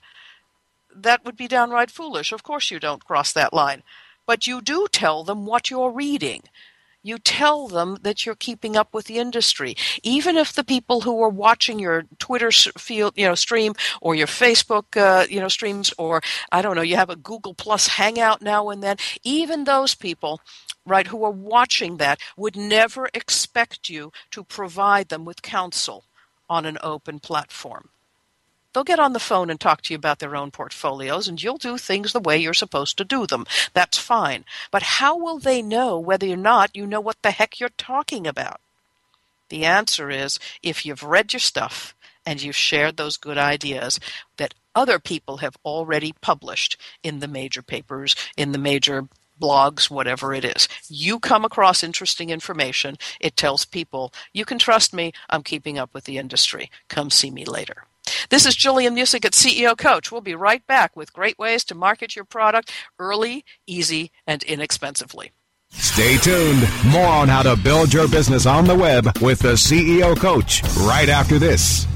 That 0.94 1.24
would 1.24 1.36
be 1.36 1.48
downright 1.48 1.90
foolish. 1.90 2.32
Of 2.32 2.42
course, 2.42 2.70
you 2.70 2.78
don't 2.78 3.04
cross 3.04 3.32
that 3.32 3.54
line 3.54 3.82
but 4.30 4.46
you 4.46 4.60
do 4.60 4.86
tell 4.92 5.24
them 5.24 5.44
what 5.44 5.70
you're 5.70 5.90
reading. 5.90 6.42
You 7.02 7.18
tell 7.18 7.66
them 7.66 7.98
that 8.02 8.24
you're 8.24 8.36
keeping 8.36 8.76
up 8.76 8.94
with 8.94 9.06
the 9.06 9.18
industry, 9.18 9.74
even 10.04 10.36
if 10.36 10.52
the 10.52 10.62
people 10.62 11.00
who 11.00 11.20
are 11.20 11.28
watching 11.28 11.80
your 11.80 12.04
Twitter 12.20 12.52
field, 12.52 13.14
you 13.16 13.26
know, 13.26 13.34
stream 13.34 13.74
or 14.00 14.14
your 14.14 14.28
Facebook, 14.28 14.96
uh, 14.96 15.26
you 15.28 15.40
know, 15.40 15.48
streams, 15.48 15.92
or 15.98 16.22
I 16.52 16.62
don't 16.62 16.76
know, 16.76 16.82
you 16.82 16.94
have 16.94 17.10
a 17.10 17.16
Google 17.16 17.54
Plus 17.54 17.88
Hangout 17.88 18.40
now 18.40 18.68
and 18.68 18.84
then. 18.84 18.98
Even 19.24 19.64
those 19.64 19.96
people, 19.96 20.40
right, 20.86 21.08
who 21.08 21.24
are 21.24 21.32
watching 21.32 21.96
that 21.96 22.20
would 22.36 22.54
never 22.54 23.08
expect 23.12 23.88
you 23.88 24.12
to 24.30 24.44
provide 24.44 25.08
them 25.08 25.24
with 25.24 25.42
counsel 25.42 26.04
on 26.48 26.66
an 26.66 26.78
open 26.84 27.18
platform. 27.18 27.88
They'll 28.72 28.84
get 28.84 29.00
on 29.00 29.12
the 29.12 29.18
phone 29.18 29.50
and 29.50 29.58
talk 29.58 29.82
to 29.82 29.92
you 29.92 29.98
about 29.98 30.20
their 30.20 30.36
own 30.36 30.50
portfolios, 30.50 31.26
and 31.26 31.42
you'll 31.42 31.58
do 31.58 31.76
things 31.76 32.12
the 32.12 32.20
way 32.20 32.38
you're 32.38 32.54
supposed 32.54 32.96
to 32.98 33.04
do 33.04 33.26
them. 33.26 33.46
That's 33.74 33.98
fine. 33.98 34.44
But 34.70 34.82
how 34.82 35.16
will 35.16 35.38
they 35.38 35.60
know 35.60 35.98
whether 35.98 36.28
or 36.28 36.36
not 36.36 36.76
you 36.76 36.86
know 36.86 37.00
what 37.00 37.20
the 37.22 37.32
heck 37.32 37.58
you're 37.58 37.70
talking 37.70 38.26
about? 38.26 38.60
The 39.48 39.64
answer 39.64 40.10
is 40.10 40.38
if 40.62 40.86
you've 40.86 41.02
read 41.02 41.32
your 41.32 41.40
stuff 41.40 41.94
and 42.24 42.40
you've 42.40 42.56
shared 42.56 42.96
those 42.96 43.16
good 43.16 43.38
ideas 43.38 43.98
that 44.36 44.54
other 44.74 45.00
people 45.00 45.38
have 45.38 45.56
already 45.64 46.14
published 46.20 46.76
in 47.02 47.18
the 47.18 47.26
major 47.26 47.62
papers, 47.62 48.14
in 48.36 48.52
the 48.52 48.58
major 48.58 49.08
blogs, 49.40 49.90
whatever 49.90 50.32
it 50.32 50.44
is. 50.44 50.68
You 50.88 51.18
come 51.18 51.44
across 51.44 51.82
interesting 51.82 52.30
information. 52.30 52.96
It 53.20 53.36
tells 53.36 53.64
people, 53.64 54.12
you 54.32 54.44
can 54.44 54.58
trust 54.58 54.92
me. 54.92 55.12
I'm 55.28 55.42
keeping 55.42 55.78
up 55.78 55.92
with 55.94 56.04
the 56.04 56.18
industry. 56.18 56.70
Come 56.88 57.10
see 57.10 57.30
me 57.30 57.44
later. 57.44 57.84
This 58.28 58.46
is 58.46 58.54
Gillian 58.54 58.94
Muessig 58.94 59.24
at 59.24 59.32
CEO 59.32 59.76
Coach. 59.76 60.10
We'll 60.10 60.20
be 60.20 60.34
right 60.34 60.66
back 60.66 60.96
with 60.96 61.12
great 61.12 61.38
ways 61.38 61.64
to 61.64 61.74
market 61.74 62.16
your 62.16 62.24
product 62.24 62.72
early, 62.98 63.44
easy, 63.66 64.10
and 64.26 64.42
inexpensively. 64.42 65.32
Stay 65.72 66.16
tuned. 66.18 66.68
More 66.86 67.06
on 67.06 67.28
how 67.28 67.42
to 67.42 67.56
build 67.56 67.92
your 67.92 68.08
business 68.08 68.46
on 68.46 68.64
the 68.64 68.74
web 68.74 69.06
with 69.20 69.40
the 69.40 69.52
CEO 69.52 70.16
Coach 70.18 70.62
right 70.78 71.08
after 71.08 71.38
this. 71.38 71.86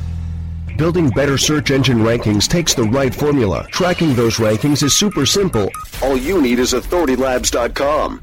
Building 0.77 1.09
better 1.11 1.39
search 1.39 1.71
engine 1.71 1.99
rankings 1.99 2.49
takes 2.49 2.75
the 2.75 2.83
right 2.85 3.15
formula. 3.15 3.67
Tracking 3.71 4.15
those 4.15 4.37
rankings 4.37 4.83
is 4.83 4.95
super 4.95 5.25
simple. 5.25 5.71
All 6.03 6.17
you 6.17 6.43
need 6.43 6.59
is 6.59 6.73
authoritylabs.com. 6.73 8.23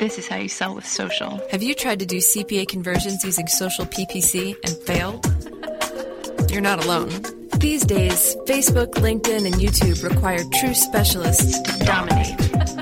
This 0.00 0.16
is 0.16 0.26
how 0.28 0.36
you 0.36 0.48
sell 0.48 0.74
with 0.74 0.86
social. 0.86 1.46
Have 1.50 1.62
you 1.62 1.74
tried 1.74 1.98
to 1.98 2.06
do 2.06 2.16
CPA 2.16 2.66
conversions 2.66 3.22
using 3.22 3.46
social 3.46 3.84
PPC 3.84 4.56
and 4.64 4.74
failed? 4.78 5.26
You're 6.50 6.62
not 6.62 6.82
alone. 6.82 7.10
These 7.58 7.84
days, 7.84 8.34
Facebook, 8.46 8.92
LinkedIn, 8.94 9.44
and 9.44 9.56
YouTube 9.56 10.02
require 10.02 10.42
true 10.54 10.72
specialists 10.72 11.60
to 11.60 11.84
dominate. 11.84 12.79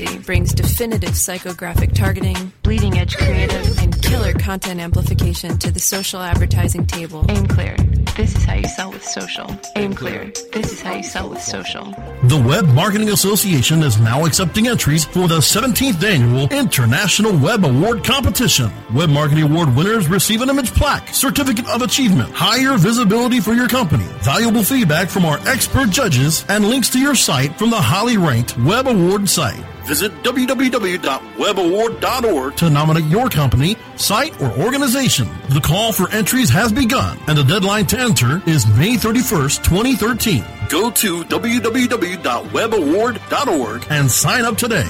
Aim 0.00 0.06
Clear, 0.06 0.16
the 0.16 0.16
agency, 0.16 0.26
brings 0.26 0.54
definitive 0.54 1.10
psychographic 1.10 1.94
targeting, 1.94 2.52
bleeding 2.62 2.98
edge 2.98 3.16
creative, 3.16 3.78
and 3.78 4.02
killer 4.02 4.32
content 4.32 4.80
amplification 4.80 5.58
to 5.58 5.70
the 5.70 5.80
social 5.80 6.20
advertising 6.20 6.86
table. 6.86 7.24
Aim 7.28 7.46
Clear 7.46 7.76
this 8.20 8.36
is 8.36 8.44
how 8.44 8.54
you 8.54 8.68
sell 8.68 8.90
with 8.90 9.04
social. 9.04 9.58
Aim 9.76 9.94
clear. 9.94 10.30
This 10.52 10.72
is 10.72 10.82
how 10.82 10.94
you 10.94 11.02
sell 11.02 11.30
with 11.30 11.40
social. 11.40 11.84
The 12.24 12.42
Web 12.46 12.66
Marketing 12.66 13.08
Association 13.08 13.82
is 13.82 13.98
now 13.98 14.26
accepting 14.26 14.68
entries 14.68 15.06
for 15.06 15.26
the 15.26 15.38
17th 15.38 16.02
annual 16.02 16.46
International 16.50 17.36
Web 17.38 17.64
Award 17.64 18.04
Competition. 18.04 18.70
Web 18.92 19.08
Marketing 19.08 19.44
Award 19.44 19.74
winners 19.74 20.08
receive 20.08 20.42
an 20.42 20.50
image 20.50 20.70
plaque, 20.74 21.08
certificate 21.14 21.66
of 21.68 21.80
achievement, 21.80 22.30
higher 22.32 22.76
visibility 22.76 23.40
for 23.40 23.54
your 23.54 23.68
company, 23.68 24.04
valuable 24.20 24.64
feedback 24.64 25.08
from 25.08 25.24
our 25.24 25.38
expert 25.48 25.88
judges, 25.88 26.44
and 26.48 26.66
links 26.66 26.90
to 26.90 26.98
your 26.98 27.14
site 27.14 27.58
from 27.58 27.70
the 27.70 27.80
highly 27.80 28.18
ranked 28.18 28.58
Web 28.58 28.86
Award 28.86 29.28
site. 29.28 29.64
Visit 29.84 30.12
www.webaward.org 30.22 32.56
to 32.56 32.70
nominate 32.70 33.04
your 33.04 33.28
company, 33.28 33.76
site, 33.96 34.40
or 34.40 34.50
organization. 34.52 35.28
The 35.48 35.60
call 35.60 35.92
for 35.92 36.08
entries 36.10 36.48
has 36.50 36.72
begun, 36.72 37.18
and 37.26 37.36
the 37.36 37.42
deadline 37.44 37.86
to 37.86 37.98
enter 37.98 38.40
is 38.46 38.66
May 38.76 38.94
31st, 38.96 39.64
2013. 39.64 40.44
Go 40.68 40.90
to 40.90 41.24
www.webaward.org 41.24 43.86
and 43.90 44.10
sign 44.10 44.44
up 44.44 44.56
today. 44.56 44.88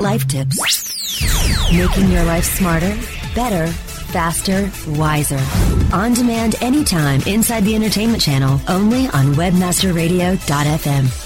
Life 0.00 0.26
tips. 0.28 0.58
Making 1.72 2.10
your 2.10 2.24
life 2.24 2.44
smarter, 2.44 2.96
better, 3.34 3.66
faster, 4.12 4.70
wiser. 4.98 5.40
On 5.94 6.12
demand 6.12 6.56
anytime 6.62 7.20
inside 7.26 7.64
the 7.64 7.74
entertainment 7.74 8.20
channel, 8.22 8.60
only 8.68 9.06
on 9.08 9.34
webmasterradio.fm. 9.34 11.21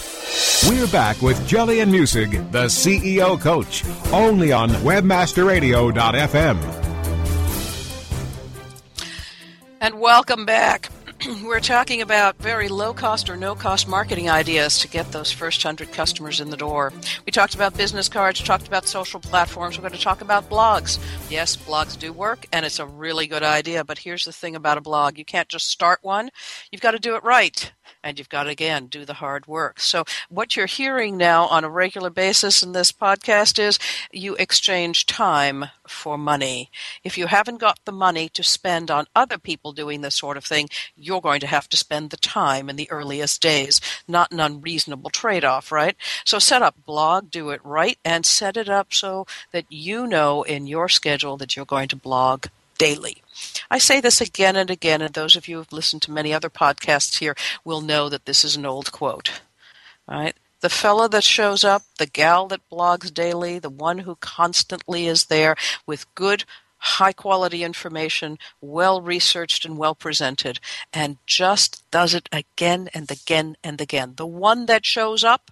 We're 0.68 0.88
back 0.88 1.23
with 1.23 1.47
Gillian 1.47 1.92
Muessig, 1.92 2.50
the 2.50 2.64
CEO 2.64 3.40
coach, 3.40 3.85
only 4.12 4.52
on 4.52 4.71
webmasterradio.fm. 4.71 6.56
And 9.80 10.00
welcome 10.00 10.45
back. 10.45 10.90
We're 11.45 11.61
talking 11.61 12.02
about 12.02 12.37
very 12.38 12.68
low 12.68 12.92
cost 12.92 13.30
or 13.30 13.37
no 13.37 13.54
cost 13.54 13.87
marketing 13.87 14.28
ideas 14.28 14.78
to 14.80 14.88
get 14.88 15.12
those 15.12 15.30
first 15.30 15.64
100 15.64 15.92
customers 15.92 16.40
in 16.40 16.50
the 16.50 16.56
door. 16.56 16.92
We 17.25 17.33
talked 17.33 17.54
about 17.54 17.76
business 17.76 18.09
cards, 18.09 18.42
talked 18.42 18.66
about 18.66 18.87
social 18.87 19.21
platforms. 19.21 19.78
We're 19.78 19.83
going 19.88 19.95
to 19.95 20.02
talk 20.02 20.21
about 20.21 20.50
blogs. 20.50 20.99
Yes, 21.30 21.56
blogs 21.56 21.99
do 21.99 22.12
work, 22.12 22.47
and 22.52 22.66
it's 22.66 22.80
a 22.80 22.87
really 22.87 23.26
good 23.26 23.45
idea. 23.45 23.85
But 23.85 23.99
here's 23.99 24.25
the 24.25 24.33
thing 24.33 24.56
about 24.56 24.78
a 24.78 24.80
blog 24.83 25.18
you 25.18 25.25
can't 25.25 25.49
just 25.49 25.68
start 25.68 26.00
one, 26.02 26.30
you've 26.71 26.83
got 26.83 26.90
to 26.92 26.99
do 26.99 27.14
it 27.14 27.23
right 27.23 27.73
and 28.06 28.20
you've 28.20 28.28
got 28.28 28.44
to 28.44 28.50
again 28.50 28.86
do 28.86 29.04
the 29.04 29.14
hard 29.14 29.48
work. 29.48 29.80
So 29.80 30.04
what 30.28 30.54
you're 30.54 30.66
hearing 30.66 31.16
now 31.16 31.46
on 31.46 31.64
a 31.64 31.68
regular 31.68 32.08
basis 32.08 32.62
in 32.62 32.70
this 32.70 32.92
podcast 32.92 33.58
is 33.58 33.80
you 34.12 34.36
exchange 34.36 35.06
time 35.06 35.64
for 35.88 36.16
money. 36.16 36.70
If 37.02 37.18
you 37.18 37.26
haven't 37.26 37.58
got 37.58 37.80
the 37.84 37.90
money 37.90 38.28
to 38.28 38.44
spend 38.44 38.92
on 38.92 39.06
other 39.16 39.38
people 39.38 39.72
doing 39.72 40.02
this 40.02 40.14
sort 40.14 40.36
of 40.36 40.44
thing, 40.44 40.68
you're 40.96 41.20
going 41.20 41.40
to 41.40 41.48
have 41.48 41.68
to 41.70 41.76
spend 41.76 42.10
the 42.10 42.16
time 42.16 42.70
in 42.70 42.76
the 42.76 42.90
earliest 42.92 43.42
days. 43.42 43.80
Not 44.06 44.30
an 44.30 44.38
unreasonable 44.38 45.10
trade 45.10 45.44
off, 45.44 45.72
right? 45.72 45.96
So 46.25 46.38
set 46.38 46.62
up 46.62 46.76
blog, 46.86 47.32
do 47.32 47.50
it 47.50 47.60
right, 47.64 47.98
and 48.04 48.25
set 48.25 48.56
it 48.56 48.68
up 48.68 48.94
so 48.94 49.26
that 49.50 49.64
you 49.68 50.06
know 50.06 50.44
in 50.44 50.68
your 50.68 50.88
schedule 50.88 51.36
that 51.38 51.56
you're 51.56 51.64
going 51.64 51.88
to 51.88 51.96
blog 51.96 52.46
daily. 52.78 53.23
I 53.71 53.78
say 53.78 54.00
this 54.00 54.21
again 54.21 54.56
and 54.56 54.71
again, 54.71 55.02
and 55.02 55.14
those 55.14 55.37
of 55.37 55.49
you 55.49 55.59
who've 55.59 55.73
listened 55.73 56.02
to 56.02 56.12
many 56.12 56.33
other 56.33 56.50
podcasts 56.50 57.18
here 57.18 57.35
will 57.64 57.80
know 57.80 58.09
that 58.09 58.26
this 58.26 58.45
is 58.45 58.56
an 58.56 58.66
old 58.66 58.92
quote. 58.92 59.40
Right? 60.09 60.35
The 60.61 60.71
fellow 60.71 61.09
that 61.09 61.25
shows 61.25 61.64
up, 61.64 61.83
the 61.99 62.06
gal 62.06 62.47
that 62.49 62.68
blogs 62.71 63.12
daily, 63.12 63.59
the 63.59 63.71
one 63.71 63.99
who 63.99 64.16
constantly 64.16 65.06
is 65.06 65.26
there 65.26 65.56
with 65.87 66.12
good, 66.14 66.45
high 66.78 67.12
quality 67.12 67.62
information, 67.62 68.38
well 68.61 69.00
researched 69.00 69.64
and 69.64 69.76
well 69.76 69.95
presented, 69.95 70.61
and 70.92 71.18
just 71.26 71.88
does 71.90 72.14
it 72.14 72.28
again 72.33 72.88
and 72.95 73.11
again 73.11 73.56
and 73.62 73.80
again. 73.80 74.14
The 74.16 74.26
one 74.26 74.66
that 74.66 74.87
shows 74.87 75.25
up 75.25 75.50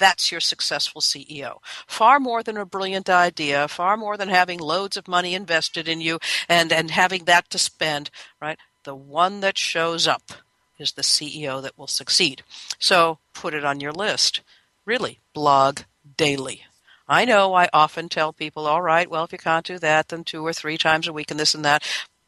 that's 0.00 0.32
your 0.32 0.40
successful 0.40 1.00
CEO. 1.00 1.58
Far 1.86 2.18
more 2.18 2.42
than 2.42 2.56
a 2.56 2.66
brilliant 2.66 3.08
idea, 3.08 3.68
far 3.68 3.96
more 3.96 4.16
than 4.16 4.28
having 4.28 4.58
loads 4.58 4.96
of 4.96 5.06
money 5.06 5.34
invested 5.34 5.86
in 5.86 6.00
you 6.00 6.18
and, 6.48 6.72
and 6.72 6.90
having 6.90 7.24
that 7.26 7.48
to 7.50 7.58
spend, 7.58 8.10
right? 8.42 8.58
The 8.82 8.96
one 8.96 9.40
that 9.40 9.56
shows 9.56 10.08
up 10.08 10.32
is 10.78 10.92
the 10.92 11.02
CEO 11.02 11.62
that 11.62 11.78
will 11.78 11.86
succeed. 11.86 12.42
So 12.78 13.18
put 13.34 13.54
it 13.54 13.64
on 13.64 13.78
your 13.78 13.92
list. 13.92 14.40
Really, 14.84 15.20
blog 15.34 15.80
daily. 16.16 16.64
I 17.06 17.24
know 17.24 17.54
I 17.54 17.68
often 17.72 18.08
tell 18.08 18.32
people, 18.32 18.66
all 18.66 18.82
right, 18.82 19.10
well, 19.10 19.24
if 19.24 19.32
you 19.32 19.38
can't 19.38 19.66
do 19.66 19.78
that, 19.78 20.08
then 20.08 20.24
two 20.24 20.44
or 20.46 20.52
three 20.52 20.78
times 20.78 21.06
a 21.06 21.12
week 21.12 21.30
and 21.30 21.38
this 21.38 21.54
and 21.54 21.64
that. 21.64 21.84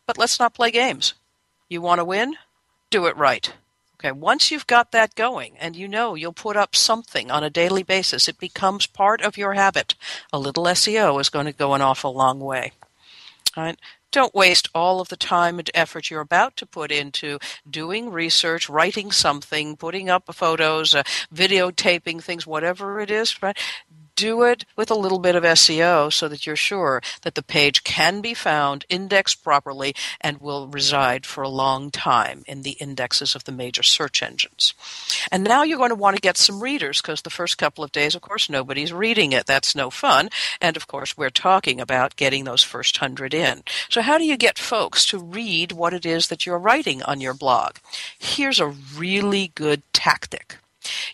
But 0.07 0.19
let's 0.19 0.39
not 0.39 0.55
play 0.55 0.71
games. 0.71 1.15
You 1.69 1.81
want 1.81 2.01
to 2.01 2.05
win? 2.05 2.35
Do 2.91 3.07
it 3.07 3.17
right. 3.17 3.53
Okay, 4.03 4.11
once 4.11 4.51
you've 4.51 4.67
got 4.67 4.91
that 4.91 5.15
going 5.15 5.57
and 5.61 5.77
you 5.77 5.87
know 5.87 6.17
you'll 6.17 6.33
put 6.33 6.57
up 6.57 6.75
something 6.75 7.31
on 7.31 7.45
a 7.45 7.51
daily 7.51 7.85
basis, 7.85 8.27
it 8.27 8.37
becomes 8.37 8.85
part 8.85 9.23
of 9.23 9.39
your 9.39 9.53
habit. 9.53 9.95
A 10.33 10.41
little 10.41 10.65
SEO 10.65 11.21
is 11.21 11.29
going 11.29 11.47
to 11.47 11.53
go 11.53 11.73
an 11.73 11.83
awful 11.83 12.13
long 12.13 12.41
way. 12.41 12.73
All 13.57 13.63
right? 13.63 13.79
Don't 14.11 14.35
waste 14.35 14.69
all 14.75 15.01
of 15.01 15.09
the 15.09 15.17
time 15.17 15.61
and 15.61 15.71
effort 15.73 16.11
you're 16.11 16.21
about 16.21 16.57
to 16.57 16.67
put 16.67 16.91
into 16.91 17.39
doing 17.71 18.11
research, 18.11 18.69
writing 18.69 19.13
something, 19.13 19.77
putting 19.77 20.11
up 20.11 20.25
photos, 20.35 20.97
uh, 20.97 21.05
videotaping 21.33 22.21
things, 22.21 22.45
whatever 22.45 22.99
it 22.99 23.11
is. 23.11 23.41
Right? 23.41 23.57
Do 24.23 24.45
it 24.45 24.65
with 24.77 24.89
a 24.89 24.95
little 24.95 25.19
bit 25.19 25.35
of 25.35 25.43
SEO 25.43 26.13
so 26.13 26.29
that 26.29 26.47
you're 26.47 26.55
sure 26.55 27.03
that 27.23 27.35
the 27.35 27.43
page 27.43 27.83
can 27.83 28.21
be 28.21 28.35
found, 28.35 28.87
indexed 28.89 29.43
properly, 29.43 29.97
and 30.21 30.41
will 30.41 30.69
reside 30.69 31.27
for 31.27 31.43
a 31.43 31.49
long 31.49 31.91
time 31.91 32.45
in 32.47 32.63
the 32.63 32.77
indexes 32.79 33.35
of 33.35 33.43
the 33.43 33.51
major 33.51 33.83
search 33.83 34.23
engines. 34.23 34.75
And 35.33 35.43
now 35.43 35.65
you're 35.65 35.77
going 35.77 35.91
to 35.91 35.97
want 35.97 36.15
to 36.15 36.23
get 36.23 36.37
some 36.37 36.63
readers 36.63 37.03
because 37.03 37.23
the 37.23 37.31
first 37.31 37.59
couple 37.59 37.83
of 37.83 37.91
days, 37.91 38.15
of 38.15 38.23
course, 38.23 38.49
nobody's 38.49 38.93
reading 38.93 39.33
it. 39.33 39.47
That's 39.47 39.75
no 39.75 39.91
fun. 39.91 40.29
And 40.61 40.77
of 40.77 40.87
course, 40.87 41.17
we're 41.17 41.31
talking 41.31 41.81
about 41.81 42.15
getting 42.15 42.45
those 42.45 42.63
first 42.63 42.99
hundred 42.99 43.35
in. 43.35 43.65
So, 43.89 44.03
how 44.03 44.19
do 44.19 44.25
you 44.25 44.37
get 44.37 44.57
folks 44.57 45.05
to 45.07 45.19
read 45.19 45.73
what 45.73 45.95
it 45.95 46.07
is 46.07 46.29
that 46.29 46.47
you're 46.47 46.59
writing 46.59 47.03
on 47.03 47.21
your 47.21 47.35
blog? 47.35 47.79
Here's 48.17 48.61
a 48.61 48.69
really 48.69 49.51
good 49.57 49.83
tactic. 49.93 50.62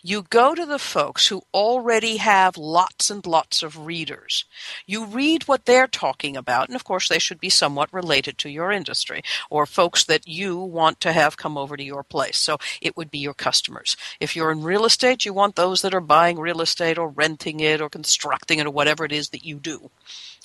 You 0.02 0.22
go 0.22 0.54
to 0.54 0.66
the 0.66 0.78
folks 0.78 1.28
who 1.28 1.42
already 1.52 2.18
have 2.18 2.56
lots 2.56 3.10
and 3.10 3.26
lots 3.26 3.62
of 3.62 3.86
readers. 3.86 4.44
You 4.86 5.04
read 5.04 5.44
what 5.44 5.64
they're 5.66 5.86
talking 5.86 6.36
about, 6.36 6.68
and 6.68 6.76
of 6.76 6.84
course, 6.84 7.08
they 7.08 7.18
should 7.18 7.40
be 7.40 7.50
somewhat 7.50 7.92
related 7.92 8.38
to 8.38 8.50
your 8.50 8.70
industry 8.72 9.22
or 9.50 9.66
folks 9.66 10.04
that 10.04 10.26
you 10.26 10.58
want 10.58 11.00
to 11.00 11.12
have 11.12 11.36
come 11.36 11.56
over 11.56 11.76
to 11.76 11.84
your 11.84 12.02
place. 12.02 12.38
So 12.38 12.58
it 12.80 12.96
would 12.96 13.10
be 13.10 13.18
your 13.18 13.34
customers. 13.34 13.96
If 14.20 14.36
you're 14.36 14.52
in 14.52 14.62
real 14.62 14.84
estate, 14.84 15.24
you 15.24 15.32
want 15.32 15.56
those 15.56 15.82
that 15.82 15.94
are 15.94 16.00
buying 16.00 16.38
real 16.38 16.60
estate 16.60 16.98
or 16.98 17.08
renting 17.08 17.60
it 17.60 17.80
or 17.80 17.88
constructing 17.88 18.58
it 18.58 18.66
or 18.66 18.70
whatever 18.70 19.04
it 19.04 19.12
is 19.12 19.30
that 19.30 19.44
you 19.44 19.56
do. 19.58 19.90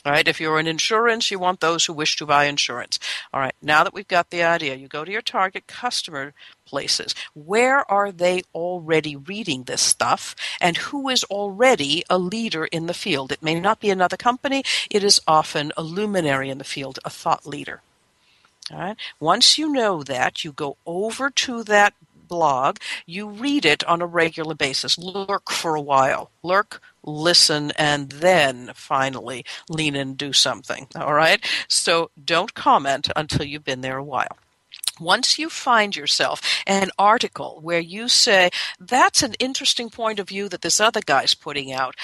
All 0.06 0.12
right. 0.12 0.28
If 0.28 0.40
you're 0.40 0.60
in 0.60 0.68
insurance, 0.68 1.32
you 1.32 1.40
want 1.40 1.60
those 1.60 1.86
who 1.86 1.94
wish 1.94 2.18
to 2.18 2.26
buy 2.26 2.46
insurance. 2.46 3.00
All 3.34 3.40
right. 3.40 3.56
Now 3.62 3.84
that 3.84 3.94
we've 3.94 4.08
got 4.08 4.30
the 4.30 4.44
idea, 4.44 4.76
you 4.76 4.88
go 4.88 5.06
to 5.06 5.12
your 5.12 5.22
target 5.22 5.66
customer 5.68 6.34
places. 6.66 7.16
Where 7.34 7.90
are 7.90 8.12
they 8.12 8.42
already 8.54 9.16
reading 9.16 9.64
this 9.64 9.82
stuff 9.82 10.36
and 10.60 10.78
who 10.78 11.08
is 11.10 11.24
already 11.26 12.04
a 12.10 12.18
leader 12.18 12.66
in 12.66 12.88
the 12.88 12.94
field? 12.94 13.32
It 13.32 13.44
may 13.44 13.60
not 13.60 13.80
be 13.80 13.90
another 13.90 14.18
company. 14.18 14.64
It 14.90 15.04
is 15.04 15.22
often 15.28 15.72
a 15.78 15.84
luminary 15.84 16.50
in 16.50 16.58
the 16.58 16.64
field, 16.64 17.00
a 17.06 17.10
thought 17.10 17.46
leader. 17.46 17.82
All 18.72 18.80
right. 18.80 18.98
Once 19.20 19.58
you 19.58 19.70
know 19.70 20.04
that, 20.04 20.44
you 20.44 20.52
go 20.52 20.78
over 20.86 21.30
to 21.30 21.64
that 21.64 21.94
blog, 22.28 22.78
you 23.06 23.30
read 23.30 23.66
it 23.66 23.84
on 23.86 24.02
a 24.02 24.08
regular 24.08 24.56
basis. 24.56 24.98
Lurk 24.98 25.52
for 25.52 25.76
a 25.76 25.82
while. 25.82 26.32
Lurk, 26.42 26.82
listen, 27.04 27.72
and 27.78 28.10
then 28.10 28.72
finally 28.76 29.46
lean 29.70 29.96
and 29.96 30.18
do 30.18 30.34
something. 30.34 30.88
All 30.96 31.14
right? 31.14 31.44
So 31.68 32.10
don't 32.24 32.54
comment 32.54 33.10
until 33.16 33.46
you've 33.46 33.66
been 33.66 33.82
there 33.82 33.98
a 33.98 34.04
while. 34.04 34.38
Once 35.00 35.40
you 35.40 35.50
find 35.50 35.96
yourself 35.96 36.62
an 36.68 36.92
article 37.00 37.60
where 37.62 37.80
you 37.80 38.08
say, 38.08 38.50
that's 38.80 39.24
an 39.24 39.34
interesting 39.40 39.90
point 39.90 40.20
of 40.20 40.30
view 40.30 40.48
that 40.50 40.62
this 40.62 40.80
other 40.80 41.02
guy's 41.02 41.34
putting 41.34 41.72
out, 41.72 41.96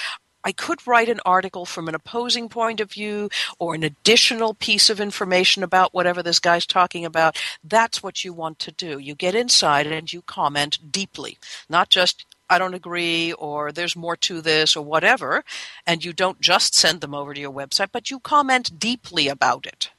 I 0.42 0.52
could 0.52 0.86
write 0.86 1.08
an 1.08 1.20
article 1.24 1.66
from 1.66 1.88
an 1.88 1.94
opposing 1.94 2.48
point 2.48 2.80
of 2.80 2.90
view 2.90 3.28
or 3.58 3.74
an 3.74 3.82
additional 3.82 4.54
piece 4.54 4.88
of 4.88 5.00
information 5.00 5.62
about 5.62 5.92
whatever 5.92 6.22
this 6.22 6.38
guy's 6.40 6.66
talking 6.66 7.04
about. 7.04 7.38
That's 7.62 8.02
what 8.02 8.24
you 8.24 8.32
want 8.32 8.58
to 8.60 8.72
do. 8.72 8.98
You 8.98 9.14
get 9.14 9.34
inside 9.34 9.86
and 9.86 10.12
you 10.12 10.22
comment 10.22 10.78
deeply, 10.90 11.38
not 11.68 11.90
just 11.90 12.24
I 12.50 12.58
don't 12.58 12.74
agree 12.74 13.32
or 13.34 13.72
there's 13.72 13.96
more 13.96 14.16
to 14.16 14.42
this 14.42 14.76
or 14.76 14.84
whatever. 14.84 15.44
And 15.86 16.04
you 16.04 16.12
don't 16.12 16.40
just 16.40 16.74
send 16.74 17.00
them 17.00 17.14
over 17.14 17.32
to 17.34 17.40
your 17.40 17.52
website, 17.52 17.90
but 17.92 18.10
you 18.10 18.20
comment 18.20 18.78
deeply 18.78 19.28
about 19.28 19.66
it. 19.66 19.92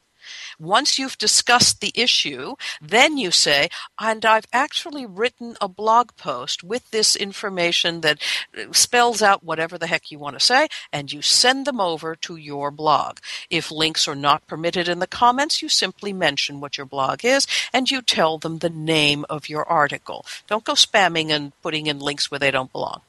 Once 0.62 1.00
you've 1.00 1.18
discussed 1.18 1.82
the 1.82 1.92
issue, 1.96 2.54
then 2.80 3.18
you 3.18 3.32
say, 3.32 3.68
and 4.00 4.24
I've 4.24 4.46
actually 4.54 5.08
written 5.08 5.58
a 5.60 5.68
blog 5.68 6.12
post 6.18 6.64
with 6.64 6.92
this 6.92 7.16
information 7.16 8.02
that 8.02 8.22
uh, 8.56 8.72
spells 8.72 9.24
out 9.24 9.44
whatever 9.44 9.80
the 9.80 9.88
heck 9.88 10.12
you 10.12 10.20
want 10.20 10.38
to 10.38 10.46
say, 10.46 10.68
and 10.94 11.12
you 11.12 11.24
send 11.24 11.66
them 11.66 11.82
over 11.82 12.16
to 12.16 12.36
your 12.36 12.70
blog. 12.70 13.18
If 13.50 13.72
links 13.72 14.08
are 14.08 14.16
not 14.16 14.46
permitted 14.46 14.88
in 14.88 15.00
the 15.00 15.08
comments, 15.08 15.64
you 15.64 15.70
simply 15.70 16.14
mention 16.14 16.60
what 16.60 16.78
your 16.78 16.86
blog 16.86 17.26
is 17.26 17.48
and 17.74 17.90
you 17.90 18.04
tell 18.04 18.38
them 18.38 18.60
the 18.60 18.70
name 18.70 19.26
of 19.30 19.50
your 19.50 19.68
article. 19.68 20.26
Don't 20.48 20.64
go 20.64 20.74
spamming 20.74 21.32
and 21.32 21.54
putting 21.64 21.88
in 21.88 22.00
links 22.00 22.30
where 22.30 22.40
they 22.40 22.52
don't 22.52 22.72
belong. 22.72 23.02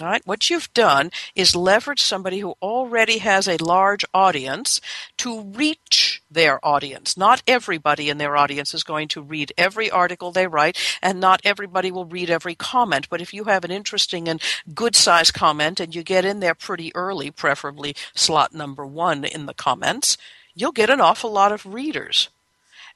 All 0.00 0.06
right, 0.06 0.26
what 0.26 0.48
you've 0.48 0.72
done 0.72 1.10
is 1.34 1.54
leverage 1.54 2.00
somebody 2.00 2.38
who 2.38 2.54
already 2.62 3.18
has 3.18 3.46
a 3.46 3.62
large 3.62 4.06
audience 4.14 4.80
to 5.18 5.42
reach 5.42 6.22
their 6.30 6.64
audience. 6.66 7.14
Not 7.14 7.42
everybody 7.46 8.08
in 8.08 8.16
their 8.16 8.34
audience 8.34 8.72
is 8.72 8.84
going 8.84 9.08
to 9.08 9.20
read 9.20 9.52
every 9.58 9.90
article 9.90 10.32
they 10.32 10.46
write, 10.46 10.78
and 11.02 11.20
not 11.20 11.42
everybody 11.44 11.90
will 11.90 12.06
read 12.06 12.30
every 12.30 12.54
comment. 12.54 13.10
But 13.10 13.20
if 13.20 13.34
you 13.34 13.44
have 13.44 13.64
an 13.64 13.70
interesting 13.70 14.28
and 14.28 14.40
good 14.74 14.96
sized 14.96 15.34
comment 15.34 15.78
and 15.78 15.94
you 15.94 16.02
get 16.02 16.24
in 16.24 16.40
there 16.40 16.54
pretty 16.54 16.90
early, 16.94 17.30
preferably 17.30 17.94
slot 18.14 18.54
number 18.54 18.86
one 18.86 19.26
in 19.26 19.44
the 19.44 19.54
comments, 19.54 20.16
you'll 20.54 20.72
get 20.72 20.88
an 20.88 21.02
awful 21.02 21.30
lot 21.30 21.52
of 21.52 21.66
readers. 21.66 22.30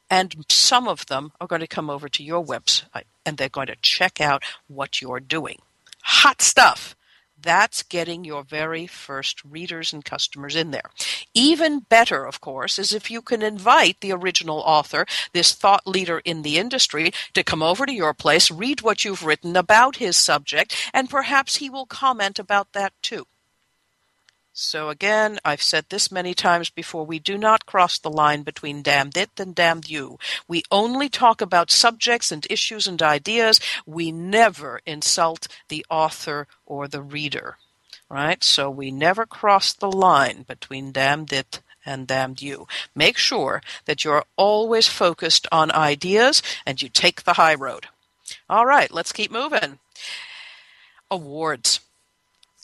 And 0.09 0.47
some 0.49 0.89
of 0.89 1.05
them 1.07 1.33
are 1.43 1.47
going 1.47 1.61
to 1.61 1.67
come 1.67 1.91
over 1.91 2.09
to 2.09 2.25
your 2.25 2.43
website 2.43 3.05
and 3.27 3.37
they're 3.37 3.51
going 3.51 3.67
to 3.67 3.77
check 3.83 4.19
out 4.19 4.43
what 4.67 5.03
you're 5.03 5.21
doing 5.21 5.59
hot 6.07 6.41
stuff. 6.41 6.95
That's 7.39 7.83
getting 7.83 8.25
your 8.25 8.45
very 8.45 8.87
first 8.87 9.45
readers 9.45 9.93
and 9.93 10.05
customers 10.05 10.57
in 10.57 10.71
there. 10.71 10.91
Even 11.35 11.81
better, 11.81 12.25
of 12.25 12.41
course, 12.41 12.79
is 12.79 12.93
if 12.93 13.11
you 13.11 13.21
can 13.21 13.43
invite 13.43 14.01
the 14.01 14.13
original 14.13 14.59
author, 14.61 15.05
this 15.33 15.53
thought 15.53 15.87
leader 15.87 16.21
in 16.25 16.43
the 16.43 16.59
industry, 16.59 17.13
to 17.35 17.45
come 17.45 17.63
over 17.63 17.87
to 17.87 17.93
your 17.93 18.15
place, 18.15 18.51
read 18.51 18.83
what 18.83 19.05
you've 19.05 19.25
written 19.25 19.57
about 19.57 19.97
his 19.97 20.17
subject, 20.17 20.75
and 20.95 21.11
perhaps 21.11 21.57
he 21.57 21.69
will 21.69 21.87
comment 21.87 22.39
about 22.39 22.73
that 22.73 22.93
too. 23.03 23.27
So 24.59 24.89
again, 24.89 25.39
I've 25.45 25.61
said 25.61 25.85
this 25.91 26.11
many 26.11 26.33
times 26.33 26.71
before, 26.71 27.05
we 27.05 27.19
do 27.19 27.37
not 27.37 27.67
cross 27.67 27.99
the 27.99 28.09
line 28.09 28.43
between 28.43 28.81
damned 28.81 29.15
it 29.15 29.39
and 29.39 29.55
damned 29.55 29.91
you. 29.91 30.19
We 30.49 30.63
only 30.71 31.11
talk 31.11 31.43
about 31.43 31.71
subjects 31.71 32.33
and 32.33 32.47
issues 32.49 32.87
and 32.87 33.03
ideas. 33.03 33.61
We 33.85 34.11
never 34.11 34.81
insult 34.87 35.47
the 35.69 35.85
author 35.91 36.49
or 36.65 36.89
the 36.89 37.03
reader. 37.03 37.59
Right? 38.09 38.43
So 38.43 38.71
we 38.71 38.91
never 38.91 39.27
cross 39.27 39.75
the 39.75 39.93
line 39.93 40.45
between 40.49 40.91
damned 40.91 41.35
it 41.35 41.61
and 41.85 42.07
damned 42.07 42.41
you. 42.41 42.67
Make 42.95 43.19
sure 43.19 43.61
that 43.85 44.05
you're 44.05 44.25
always 44.37 44.89
focused 44.89 45.47
on 45.53 45.71
ideas 45.71 46.43
and 46.65 46.81
you 46.81 46.89
take 46.89 47.25
the 47.25 47.35
high 47.35 47.55
road. 47.55 47.89
All 48.49 48.65
right, 48.65 48.91
let's 48.91 49.13
keep 49.13 49.31
moving. 49.31 49.81
Awards. 51.11 51.81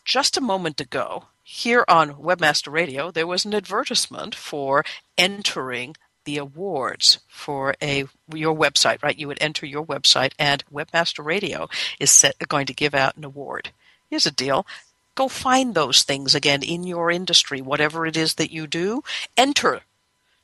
Just 0.07 0.39
a 0.39 0.41
moment 0.41 0.81
ago, 0.81 1.27
here 1.53 1.85
on 1.87 2.15
Webmaster 2.15 2.73
Radio, 2.73 3.11
there 3.11 3.27
was 3.27 3.45
an 3.45 3.55
advertisement 3.55 4.35
for 4.35 4.83
entering 5.19 5.95
the 6.25 6.39
awards 6.39 7.19
for 7.29 7.75
a 7.83 8.07
your 8.33 8.57
website, 8.57 9.03
right? 9.03 9.19
You 9.19 9.29
would 9.29 9.43
enter 9.43 9.67
your 9.67 9.85
website, 9.85 10.33
and 10.39 10.65
Webmaster 10.73 11.23
Radio 11.23 11.69
is 12.01 12.11
set, 12.11 12.39
going 12.49 12.65
to 12.67 12.73
give 12.73 12.95
out 12.95 13.19
an 13.19 13.25
award. 13.25 13.71
Here's 14.09 14.25
a 14.25 14.31
deal: 14.31 14.67
go 15.15 15.29
find 15.29 15.75
those 15.75 16.05
things 16.05 16.35
again 16.35 16.63
in 16.63 16.85
your 16.85 17.11
industry, 17.11 17.61
whatever 17.61 18.07
it 18.07 18.17
is 18.17 18.35
that 18.37 18.51
you 18.51 18.67
do. 18.67 19.03
Enter. 19.37 19.83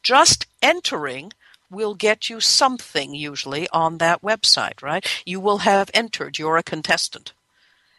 Just 0.02 0.46
entering 0.60 1.32
will 1.70 1.94
get 1.94 2.28
you 2.28 2.38
something 2.38 3.14
usually 3.14 3.66
on 3.70 3.96
that 3.96 4.20
website, 4.20 4.82
right? 4.82 5.06
You 5.24 5.40
will 5.40 5.58
have 5.58 5.90
entered. 5.94 6.38
You're 6.38 6.58
a 6.58 6.62
contestant. 6.62 7.32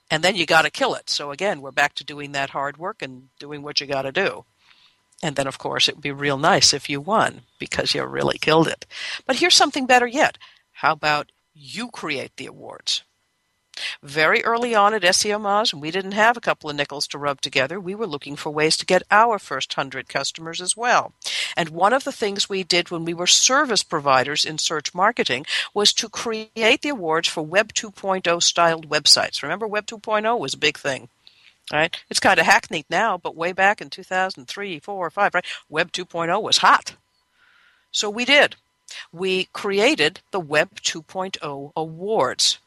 And 0.10 0.24
then 0.24 0.36
you 0.36 0.45
got 0.45 0.63
to 0.63 0.72
kill 0.72 0.95
it. 0.95 1.10
So 1.10 1.32
again, 1.32 1.62
we're 1.62 1.72
back 1.72 1.93
to 1.95 2.04
doing 2.04 2.32
that 2.32 2.52
hard 2.52 2.78
work 2.78 3.02
and 3.02 3.30
doing 3.39 3.62
what 3.62 3.80
you 3.80 3.88
got 3.88 4.04
to 4.04 4.12
do. 4.12 4.45
And 5.22 5.36
then, 5.36 5.48
of 5.48 5.58
course, 5.58 5.88
it 5.88 5.95
would 5.95 6.02
be 6.02 6.12
real 6.12 6.38
nice 6.38 6.74
if 6.74 6.89
you 6.89 7.02
won 7.02 7.41
because 7.60 7.93
you 7.93 8.04
really 8.06 8.38
killed 8.38 8.67
it. 8.67 8.86
But 9.26 9.38
here's 9.38 9.56
something 9.56 9.86
better 9.86 10.08
yet. 10.08 10.38
How 10.72 10.93
about 10.93 11.32
you 11.54 11.89
create 11.89 12.38
the 12.38 12.45
awards? 12.45 13.04
Very 14.02 14.44
early 14.44 14.76
on 14.76 14.94
at 14.94 15.02
SEO 15.02 15.39
Moz, 15.39 15.74
we 15.74 15.92
didn't 15.92 16.13
have 16.13 16.38
a 16.38 16.42
couple 16.42 16.70
of 16.70 16.76
nickels 16.76 17.08
to 17.08 17.18
rub 17.18 17.42
together. 17.42 17.80
We 17.80 17.96
were 17.96 18.08
looking 18.08 18.36
for 18.36 18.50
ways 18.50 18.78
to 18.78 18.86
get 18.86 19.04
our 19.12 19.39
first 19.39 19.76
100 19.76 20.10
customers 20.10 20.62
as 20.62 20.76
well. 20.76 21.13
And 21.56 21.70
one 21.70 21.94
of 21.94 22.04
the 22.04 22.12
things 22.12 22.50
we 22.50 22.63
did 22.63 22.92
when 22.92 23.06
we 23.06 23.13
were 23.13 23.28
service 23.28 23.84
providers 23.84 24.46
in 24.46 24.58
search 24.58 24.94
marketing 24.94 25.46
was 25.74 25.94
to 25.94 26.10
create 26.10 26.82
the 26.82 26.89
awards 26.89 27.28
for 27.28 27.42
Web 27.42 27.74
2.0 27.74 28.42
styled 28.44 28.89
websites. 28.89 29.44
Remember, 29.44 29.68
Web 29.68 29.86
2.0 29.86 30.39
was 30.39 30.54
a 30.54 30.58
big 30.58 30.78
thing 30.78 31.10
right? 31.72 31.96
It's 32.10 32.20
kind 32.20 32.39
of 32.39 32.48
hackneyed 32.48 32.86
now, 32.89 33.18
but 33.18 33.36
way 33.36 33.52
back 33.52 33.82
in 33.82 33.89
2003, 33.89 34.80
4, 34.80 35.10
5, 35.10 35.34
right? 35.34 35.46
Web 35.70 35.92
2.0 35.92 36.42
was 36.42 36.58
hot. 36.58 36.96
So 37.92 38.10
we 38.10 38.26
did. 38.26 38.56
We 39.12 39.46
created 39.54 40.22
the 40.32 40.39
Web 40.39 40.82
2.0 40.82 41.72
Awards 41.76 42.60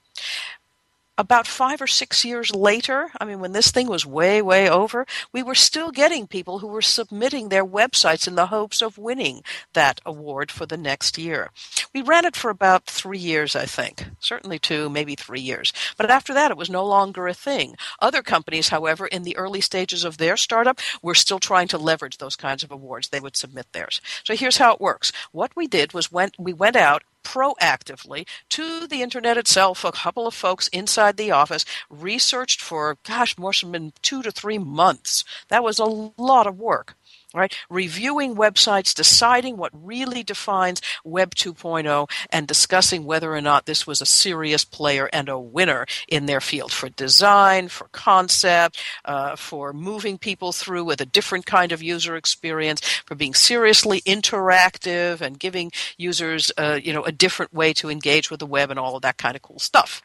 about 1.23 1.47
five 1.47 1.81
or 1.81 1.87
six 1.87 2.25
years 2.25 2.53
later, 2.53 3.13
I 3.21 3.25
mean, 3.25 3.39
when 3.39 3.53
this 3.53 3.71
thing 3.71 3.87
was 3.87 4.05
way, 4.05 4.43
way 4.43 4.69
over, 4.69 5.07
we 5.33 5.41
were 5.41 5.55
still 5.55 5.93
getting 5.93 6.27
people 6.27 6.59
who 6.59 6.67
were 6.67 6.83
submitting 6.83 7.49
their 7.49 7.65
websites 7.65 8.27
in 8.27 8.35
the 8.35 8.47
hopes 8.47 8.83
of 8.83 8.99
winning 8.99 9.45
that 9.73 10.01
award 10.05 10.51
for 10.51 10.67
the 10.67 10.77
next 10.77 11.17
year. 11.17 11.53
We 11.95 12.03
ran 12.03 12.25
it 12.25 12.35
for 12.35 12.51
about 12.51 12.87
three 12.87 13.21
years, 13.21 13.55
I 13.55 13.67
think. 13.67 14.05
Certainly 14.19 14.59
two, 14.59 14.91
maybe 14.91 15.15
three 15.15 15.41
years. 15.41 15.73
But 15.97 16.11
after 16.11 16.35
that, 16.35 16.51
it 16.51 16.57
was 16.57 16.69
no 16.69 16.85
longer 16.85 17.29
a 17.29 17.35
thing. 17.35 17.77
Other 18.01 18.23
companies, 18.23 18.71
however, 18.71 19.07
in 19.07 19.23
the 19.23 19.37
early 19.37 19.61
stages 19.61 20.03
of 20.03 20.19
their 20.19 20.37
startup, 20.37 20.81
were 21.03 21.15
still 21.15 21.39
trying 21.39 21.69
to 21.69 21.79
leverage 21.79 22.19
those 22.19 22.35
kinds 22.35 22.65
of 22.65 22.73
awards. 22.73 23.11
They 23.11 23.21
would 23.21 23.37
submit 23.37 23.67
theirs. 23.73 24.01
So 24.25 24.35
here's 24.35 24.57
how 24.57 24.75
it 24.75 24.81
works. 24.81 25.13
What 25.31 25.55
we 25.55 25.69
did 25.69 25.93
was 25.93 26.11
went, 26.11 26.35
we 26.37 26.53
went 26.53 26.75
out 26.75 27.05
proactively 27.23 28.27
to 28.51 28.87
the 28.87 29.03
internet 29.03 29.37
itself. 29.37 29.85
A 29.85 29.93
couple 29.93 30.27
of 30.27 30.35
folks 30.35 30.69
inside 30.69 31.17
the 31.17 31.31
office 31.31 31.65
researched 31.91 32.61
for, 32.61 32.97
gosh, 33.05 33.39
more 33.39 33.53
than 33.53 33.93
two 34.03 34.23
to 34.23 34.33
three 34.33 34.59
months. 34.59 35.25
That 35.49 35.65
was 35.65 35.79
a 35.79 35.85
lot 35.85 36.47
of 36.47 36.59
work 36.59 36.97
right? 37.35 37.55
Reviewing 37.71 38.35
websites, 38.37 38.95
deciding 38.95 39.57
what 39.57 39.73
really 39.75 40.23
defines 40.23 40.81
Web 41.05 41.35
2.0, 41.35 42.11
and 42.31 42.47
discussing 42.47 43.05
whether 43.05 43.35
or 43.35 43.41
not 43.41 43.67
this 43.67 43.87
was 43.87 44.01
a 44.01 44.07
serious 44.07 44.65
player 44.65 45.09
and 45.13 45.29
a 45.29 45.39
winner 45.39 45.87
in 46.09 46.27
their 46.27 46.41
field 46.41 46.73
for 46.73 46.89
design, 46.89 47.69
for 47.69 47.89
concept, 47.93 48.81
uh, 49.05 49.37
for 49.37 49.73
moving 49.73 50.19
people 50.19 50.53
through 50.53 50.85
with 50.85 51.01
a 51.01 51.07
different 51.07 51.47
kind 51.47 51.73
of 51.73 51.83
user 51.83 52.17
experience, 52.17 52.81
for 53.07 53.15
being 53.15 53.35
seriously 53.35 54.01
interactive 54.03 55.21
and 55.21 55.39
giving 55.39 55.71
users, 55.97 56.53
uh, 56.59 56.79
you 56.83 56.93
know, 56.93 57.05
a 57.05 57.13
different 57.13 57.53
way 57.53 57.73
to 57.73 57.91
engage 57.91 58.31
with 58.31 58.41
the 58.41 58.47
web 58.47 58.71
and 58.71 58.79
all 58.79 58.97
of 58.97 59.03
that 59.03 59.19
kind 59.19 59.37
of 59.37 59.43
cool 59.43 59.59
stuff. 59.59 60.03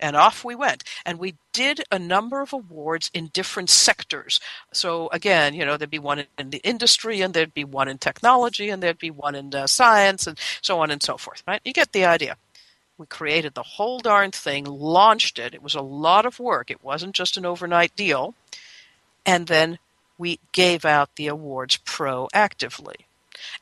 And 0.00 0.16
off 0.16 0.44
we 0.44 0.54
went. 0.54 0.84
And 1.04 1.18
we 1.18 1.34
did 1.52 1.82
a 1.90 1.98
number 1.98 2.40
of 2.40 2.52
awards 2.52 3.10
in 3.12 3.28
different 3.28 3.70
sectors. 3.70 4.40
So 4.72 5.08
again, 5.12 5.54
you 5.54 5.64
know, 5.64 5.76
there'd 5.76 5.90
be 5.90 5.98
one 5.98 6.24
in 6.38 6.50
the 6.50 6.60
industry, 6.64 7.20
and 7.20 7.34
there'd 7.34 7.54
be 7.54 7.64
one 7.64 7.88
in 7.88 7.98
technology, 7.98 8.68
and 8.68 8.82
there'd 8.82 8.98
be 8.98 9.10
one 9.10 9.34
in 9.34 9.54
uh, 9.54 9.66
science, 9.66 10.26
and 10.26 10.38
so 10.62 10.80
on 10.80 10.90
and 10.90 11.02
so 11.02 11.16
forth. 11.16 11.42
Right? 11.46 11.60
You 11.64 11.72
get 11.72 11.92
the 11.92 12.04
idea. 12.04 12.36
We 12.96 13.06
created 13.06 13.54
the 13.54 13.62
whole 13.62 14.00
darn 14.00 14.32
thing, 14.32 14.64
launched 14.64 15.38
it. 15.38 15.54
It 15.54 15.62
was 15.62 15.76
a 15.76 15.80
lot 15.80 16.26
of 16.26 16.40
work. 16.40 16.70
It 16.70 16.82
wasn't 16.82 17.14
just 17.14 17.36
an 17.36 17.46
overnight 17.46 17.94
deal. 17.94 18.34
And 19.24 19.46
then 19.46 19.78
we 20.18 20.40
gave 20.52 20.84
out 20.84 21.14
the 21.14 21.28
awards 21.28 21.78
proactively. 21.78 22.96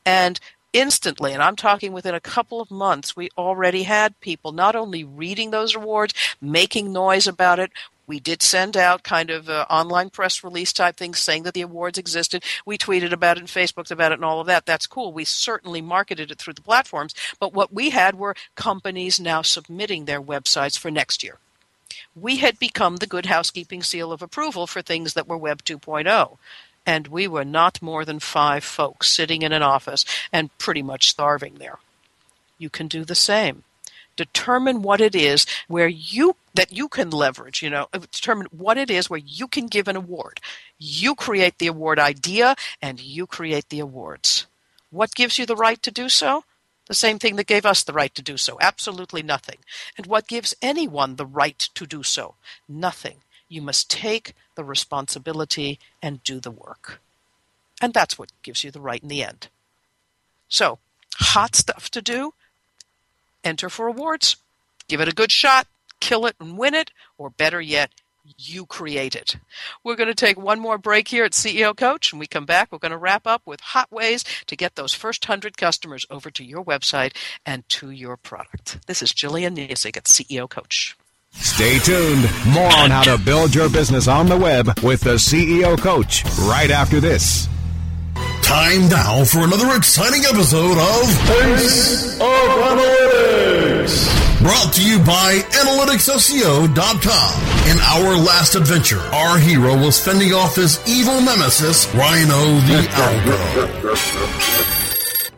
And 0.03 0.39
instantly, 0.73 1.33
and 1.33 1.41
I'm 1.41 1.55
talking 1.55 1.93
within 1.93 2.15
a 2.15 2.19
couple 2.19 2.61
of 2.61 2.71
months, 2.71 3.15
we 3.15 3.29
already 3.37 3.83
had 3.83 4.19
people 4.19 4.51
not 4.51 4.75
only 4.75 5.03
reading 5.03 5.51
those 5.51 5.75
awards, 5.75 6.13
making 6.41 6.91
noise 6.91 7.27
about 7.27 7.59
it. 7.59 7.71
We 8.05 8.19
did 8.21 8.41
send 8.41 8.77
out 8.77 9.03
kind 9.03 9.29
of 9.29 9.49
uh, 9.49 9.65
online 9.69 10.09
press 10.09 10.43
release 10.43 10.71
type 10.71 10.95
things 10.95 11.19
saying 11.19 11.43
that 11.43 11.53
the 11.53 11.61
awards 11.61 11.97
existed. 11.97 12.43
We 12.65 12.77
tweeted 12.77 13.11
about 13.11 13.35
it 13.37 13.41
and 13.41 13.49
Facebooked 13.49 13.91
about 13.91 14.13
it 14.13 14.15
and 14.15 14.25
all 14.25 14.39
of 14.39 14.47
that. 14.47 14.65
That's 14.65 14.87
cool. 14.87 15.11
We 15.11 15.25
certainly 15.25 15.81
marketed 15.81 16.31
it 16.31 16.37
through 16.37 16.53
the 16.53 16.61
platforms. 16.61 17.13
But 17.37 17.53
what 17.53 17.73
we 17.73 17.89
had 17.89 18.15
were 18.15 18.35
companies 18.55 19.19
now 19.19 19.41
submitting 19.41 20.05
their 20.05 20.21
websites 20.21 20.77
for 20.77 20.89
next 20.89 21.21
year. 21.21 21.39
We 22.15 22.37
had 22.37 22.59
become 22.59 22.97
the 22.97 23.07
good 23.07 23.25
housekeeping 23.25 23.83
seal 23.83 24.11
of 24.11 24.21
approval 24.21 24.67
for 24.67 24.81
things 24.81 25.13
that 25.13 25.27
were 25.27 25.37
Web 25.37 25.63
2.0 25.63 26.37
and 26.87 27.07
we 27.07 27.27
were 27.27 27.45
not 27.45 27.81
more 27.81 28.05
than 28.05 28.19
five 28.19 28.63
folks 28.63 29.11
sitting 29.11 29.41
in 29.41 29.51
an 29.51 29.61
office 29.61 30.05
and 30.31 30.57
pretty 30.57 30.81
much 30.81 31.09
starving 31.09 31.55
there. 31.55 31.79
You 32.57 32.69
can 32.69 32.87
do 32.87 33.03
the 33.03 33.13
same. 33.13 33.63
Determine 34.15 34.81
what 34.81 34.99
it 34.99 35.13
is 35.13 35.45
where 35.67 35.89
you 35.89 36.37
that 36.55 36.71
you 36.71 36.87
can 36.87 37.11
leverage, 37.11 37.61
you 37.61 37.69
know, 37.69 37.87
uh, 37.93 37.99
determine 37.99 38.47
what 38.49 38.77
it 38.79 38.89
is 38.89 39.11
where 39.11 39.21
you 39.23 39.47
can 39.47 39.67
give 39.67 39.87
an 39.87 39.95
award. 39.95 40.39
You 40.79 41.13
create 41.13 41.59
the 41.59 41.67
award 41.67 41.99
idea 41.99 42.55
and 42.81 42.99
you 42.99 43.27
create 43.27 43.69
the 43.69 43.79
awards. 43.79 44.47
What 44.89 45.13
gives 45.13 45.37
you 45.37 45.45
the 45.45 45.55
right 45.55 45.79
to 45.83 45.91
do 45.91 46.09
so? 46.09 46.45
The 46.87 46.95
same 46.95 47.19
thing 47.19 47.35
that 47.35 47.47
gave 47.47 47.65
us 47.65 47.83
the 47.83 47.93
right 47.93 48.15
to 48.15 48.21
do 48.21 48.37
so. 48.37 48.57
Absolutely 48.61 49.21
nothing. 49.21 49.57
And 49.97 50.07
what 50.07 50.27
gives 50.27 50.55
anyone 50.61 51.17
the 51.17 51.25
right 51.25 51.59
to 51.75 51.85
do 51.85 52.01
so? 52.01 52.35
Nothing. 52.67 53.17
You 53.49 53.61
must 53.61 53.89
take 53.89 54.33
the 54.55 54.63
responsibility 54.63 55.79
and 56.01 56.23
do 56.23 56.39
the 56.39 56.51
work. 56.51 56.99
And 57.81 57.93
that's 57.93 58.17
what 58.17 58.31
gives 58.43 58.63
you 58.63 58.71
the 58.71 58.81
right 58.81 59.01
in 59.01 59.09
the 59.09 59.23
end. 59.23 59.47
So, 60.49 60.79
hot 61.15 61.55
stuff 61.55 61.89
to 61.91 62.01
do. 62.01 62.33
Enter 63.43 63.69
for 63.69 63.87
awards. 63.87 64.37
Give 64.87 65.01
it 65.01 65.07
a 65.07 65.15
good 65.15 65.31
shot. 65.31 65.67
Kill 65.99 66.25
it 66.25 66.35
and 66.39 66.57
win 66.57 66.73
it. 66.73 66.91
Or 67.17 67.29
better 67.29 67.61
yet, 67.61 67.91
you 68.37 68.65
create 68.65 69.15
it. 69.15 69.37
We're 69.83 69.95
going 69.95 70.09
to 70.09 70.15
take 70.15 70.37
one 70.37 70.59
more 70.59 70.77
break 70.77 71.07
here 71.07 71.23
at 71.23 71.31
CEO 71.31 71.75
Coach. 71.75 72.11
and 72.11 72.19
we 72.19 72.27
come 72.27 72.45
back, 72.45 72.71
we're 72.71 72.77
going 72.77 72.91
to 72.91 72.97
wrap 72.97 73.25
up 73.25 73.41
with 73.45 73.61
hot 73.61 73.91
ways 73.91 74.23
to 74.47 74.55
get 74.55 74.75
those 74.75 74.93
first 74.93 75.27
100 75.27 75.57
customers 75.57 76.05
over 76.09 76.29
to 76.31 76.43
your 76.43 76.63
website 76.63 77.15
and 77.45 77.67
to 77.69 77.89
your 77.89 78.17
product. 78.17 78.85
This 78.87 79.01
is 79.01 79.13
Gillian 79.13 79.55
Muessig 79.55 79.97
at 79.97 80.05
CEO 80.05 80.49
Coach. 80.49 80.97
Stay 81.39 81.79
tuned. 81.79 82.29
More 82.47 82.71
on 82.77 82.91
how 82.91 83.03
to 83.03 83.17
build 83.17 83.53
your 83.55 83.69
business 83.69 84.07
on 84.07 84.27
the 84.27 84.37
web 84.37 84.79
with 84.81 85.01
the 85.01 85.15
CEO 85.15 85.77
Coach 85.79 86.23
right 86.41 86.69
after 86.71 86.99
this. 86.99 87.47
Time 88.41 88.87
now 88.89 89.23
for 89.25 89.39
another 89.39 89.75
exciting 89.75 90.23
episode 90.25 90.77
of 90.77 91.09
Face 91.27 92.15
of 92.15 92.21
Analytics. 92.21 94.07
Brought 94.41 94.73
to 94.73 94.81
you 94.87 94.99
by 94.99 95.39
AnalyticsSEO.com. 95.51 97.69
In 97.69 97.77
our 97.79 98.15
last 98.15 98.55
adventure, 98.55 98.99
our 99.11 99.37
hero 99.37 99.75
was 99.77 99.99
fending 100.03 100.33
off 100.33 100.55
his 100.55 100.79
evil 100.87 101.19
nemesis, 101.21 101.85
Rhino 101.93 102.59
the 102.61 102.87
Algo. 102.93 104.86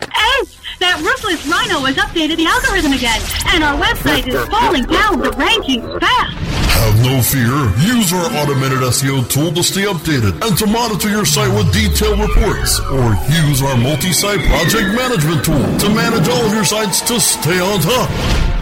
Oh, 0.01 0.45
that 0.79 0.99
ruthless 1.03 1.45
rhino 1.47 1.83
has 1.85 1.95
updated 1.97 2.38
the 2.38 2.47
algorithm 2.47 2.93
again, 2.93 3.19
and 3.51 3.63
our 3.63 3.75
website 3.75 4.27
is 4.27 4.39
falling 4.47 4.85
down 4.85 5.19
the 5.19 5.31
rankings 5.35 5.83
fast. 5.99 6.35
Have 6.79 7.03
no 7.03 7.19
fear. 7.21 7.51
Use 7.83 8.13
our 8.13 8.31
automated 8.39 8.79
SEO 8.79 9.27
tool 9.27 9.51
to 9.51 9.62
stay 9.63 9.83
updated 9.83 10.39
and 10.39 10.57
to 10.57 10.65
monitor 10.65 11.09
your 11.09 11.25
site 11.25 11.51
with 11.51 11.73
detailed 11.73 12.19
reports. 12.19 12.79
Or 12.88 13.12
use 13.43 13.62
our 13.62 13.75
multi-site 13.75 14.39
project 14.47 14.95
management 14.95 15.43
tool 15.43 15.59
to 15.59 15.88
manage 15.91 16.27
all 16.29 16.45
of 16.45 16.53
your 16.53 16.63
sites 16.63 17.01
to 17.12 17.19
stay 17.19 17.59
on 17.59 17.81
top. 17.81 18.07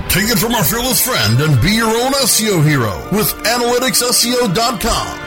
Take 0.10 0.32
it 0.34 0.40
from 0.40 0.56
our 0.56 0.64
fearless 0.64 1.06
friend 1.06 1.40
and 1.42 1.62
be 1.62 1.72
your 1.78 1.90
own 1.94 2.14
SEO 2.26 2.66
hero 2.66 2.98
with 3.12 3.30
analyticsseo.com. 3.46 5.27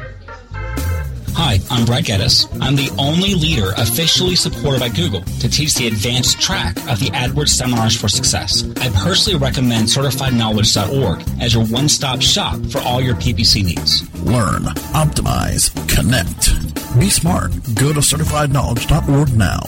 Hi, 1.43 1.59
I'm 1.71 1.85
Brad 1.85 2.05
Geddes. 2.05 2.47
I'm 2.61 2.75
the 2.75 2.91
only 2.99 3.33
leader 3.33 3.71
officially 3.75 4.35
supported 4.35 4.79
by 4.79 4.89
Google 4.89 5.21
to 5.21 5.49
teach 5.49 5.73
the 5.73 5.87
advanced 5.87 6.39
track 6.39 6.77
of 6.87 6.99
the 6.99 7.09
AdWords 7.15 7.49
Seminars 7.49 7.99
for 7.99 8.07
Success. 8.07 8.63
I 8.79 8.89
personally 8.89 9.39
recommend 9.39 9.87
CertifiedKnowledge.org 9.87 11.41
as 11.41 11.55
your 11.55 11.65
one-stop 11.65 12.21
shop 12.21 12.63
for 12.67 12.77
all 12.81 13.01
your 13.01 13.15
PPC 13.15 13.63
needs. 13.63 14.03
Learn, 14.23 14.65
optimize, 14.93 15.73
connect. 15.89 16.99
Be 16.99 17.09
smart. 17.09 17.49
Go 17.73 17.91
to 17.91 18.01
CertifiedKnowledge.org 18.01 19.35
now. 19.35 19.61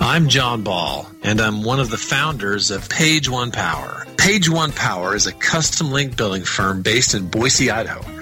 I'm 0.00 0.28
Jon 0.28 0.64
Ball, 0.64 1.08
and 1.22 1.40
I'm 1.40 1.62
one 1.62 1.78
of 1.78 1.88
the 1.88 1.96
founders 1.96 2.72
of 2.72 2.88
Page 2.88 3.30
One 3.30 3.52
Power. 3.52 4.04
Page 4.18 4.50
One 4.50 4.72
Power 4.72 5.14
is 5.14 5.28
a 5.28 5.32
custom 5.32 5.92
link 5.92 6.16
building 6.16 6.42
firm 6.42 6.82
based 6.82 7.14
in 7.14 7.28
Boise, 7.28 7.70
Idaho. 7.70 8.21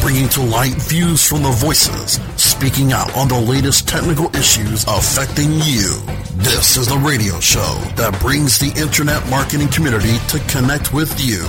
bringing 0.00 0.28
to 0.30 0.42
light 0.42 0.74
views 0.74 1.26
from 1.26 1.42
the 1.42 1.50
voices 1.50 2.20
speaking 2.36 2.92
out 2.92 3.14
on 3.16 3.28
the 3.28 3.40
latest 3.40 3.88
technical 3.88 4.34
issues 4.36 4.84
affecting 4.84 5.52
you. 5.62 5.98
This 6.36 6.76
is 6.76 6.88
the 6.88 6.98
radio 6.98 7.40
show 7.40 7.74
that 7.96 8.18
brings 8.20 8.58
the 8.58 8.72
internet 8.80 9.28
marketing 9.28 9.68
community 9.68 10.18
to 10.28 10.38
connect 10.48 10.92
with 10.92 11.18
you. 11.20 11.42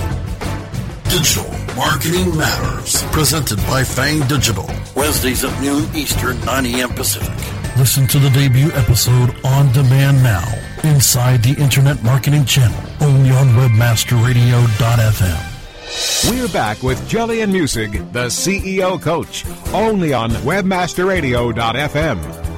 Digital 1.10 1.50
Marketing 1.76 2.36
Matters, 2.36 3.02
presented 3.12 3.58
by 3.66 3.84
Fang 3.84 4.26
Digital. 4.26 4.68
Wednesdays 4.94 5.44
at 5.44 5.60
noon 5.62 5.88
Eastern, 5.94 6.40
9 6.44 6.66
a.m. 6.66 6.88
Pacific. 6.90 7.34
Listen 7.76 8.06
to 8.08 8.18
the 8.18 8.30
debut 8.30 8.70
episode 8.72 9.34
on 9.44 9.70
demand 9.72 10.22
now 10.22 10.44
inside 10.84 11.42
the 11.42 11.54
Internet 11.62 12.02
Marketing 12.02 12.44
Channel, 12.44 12.78
only 13.00 13.30
on 13.30 13.48
WebmasterRadio.fm. 13.48 15.55
We're 16.28 16.48
back 16.48 16.82
with 16.82 17.08
Gillian 17.08 17.52
Muessig, 17.52 18.12
the 18.12 18.26
CEO 18.26 19.00
coach, 19.00 19.46
only 19.72 20.12
on 20.12 20.30
webmasterradio.fm. 20.30 22.55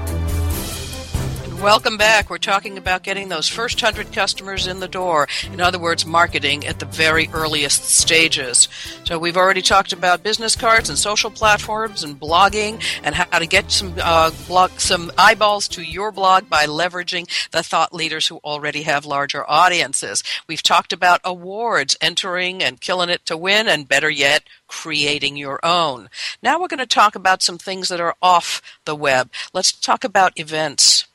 Welcome 1.63 1.97
back. 1.97 2.31
We're 2.31 2.39
talking 2.39 2.79
about 2.79 3.03
getting 3.03 3.29
those 3.29 3.49
first 3.49 3.81
hundred 3.81 4.13
customers 4.13 4.69
in 4.69 4.79
the 4.79 4.87
door. 4.87 5.27
In 5.53 5.61
other 5.61 5.79
words, 5.79 6.07
marketing 6.07 6.65
at 6.65 6.79
the 6.79 6.87
very 6.87 7.29
earliest 7.33 7.83
stages. 7.83 8.69
So 9.03 9.19
we've 9.19 9.37
already 9.37 9.61
talked 9.61 9.93
about 9.93 10.23
business 10.23 10.55
cards 10.55 10.89
and 10.89 10.97
social 10.97 11.33
platforms 11.33 12.05
and 12.05 12.19
blogging 12.19 12.81
and 13.03 13.13
how 13.13 13.41
to 13.41 13.47
get 13.47 13.73
some 13.73 13.93
uh, 14.01 14.31
blog, 14.47 14.71
some 14.79 15.11
eyeballs 15.19 15.67
to 15.69 15.83
your 15.83 16.13
blog 16.13 16.49
by 16.49 16.67
leveraging 16.67 17.29
the 17.51 17.65
thought 17.65 17.93
leaders 17.93 18.29
who 18.29 18.37
already 18.45 18.83
have 18.83 19.05
larger 19.05 19.45
audiences. 19.51 20.23
We've 20.47 20.63
talked 20.63 20.93
about 20.93 21.21
awards, 21.25 21.97
entering 22.01 22.63
and 22.63 22.81
killing 22.81 23.11
it 23.11 23.27
to 23.27 23.37
win, 23.37 23.67
and 23.67 23.89
better 23.89 24.11
yet, 24.11 24.45
creating 24.69 25.37
your 25.37 25.59
own. 25.65 26.09
Now 26.41 26.61
we're 26.61 26.69
going 26.69 26.79
to 26.79 26.87
talk 26.87 27.17
about 27.17 27.43
some 27.43 27.59
things 27.59 27.89
that 27.89 28.01
are 28.01 28.15
off 28.23 28.63
the 28.85 28.95
web. 28.95 29.33
Let's 29.53 29.73
talk 29.73 30.05
about 30.05 30.39
events. 30.39 31.08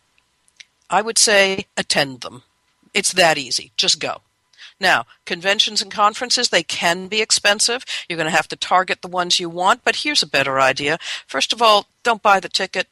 I 0.94 1.02
would 1.02 1.18
say 1.18 1.66
attend 1.76 2.22
them. 2.22 2.44
It's 2.94 3.14
that 3.14 3.40
easy. 3.40 3.72
Just 3.76 4.00
go. 4.00 4.22
Now, 4.80 5.08
conventions 5.26 5.82
and 5.82 5.92
conferences, 5.92 6.50
they 6.50 6.62
can 6.62 7.08
be 7.08 7.20
expensive. 7.20 7.84
You're 8.08 8.18
going 8.18 8.30
to 8.30 8.36
have 8.36 8.48
to 8.50 8.56
target 8.56 9.02
the 9.02 9.08
ones 9.08 9.40
you 9.40 9.50
want, 9.50 9.84
but 9.84 9.98
here's 9.98 10.22
a 10.22 10.28
better 10.28 10.60
idea. 10.60 11.00
First 11.26 11.52
of 11.52 11.64
all, 11.64 11.88
don't 12.04 12.22
buy 12.22 12.40
the 12.40 12.48
ticket. 12.48 12.90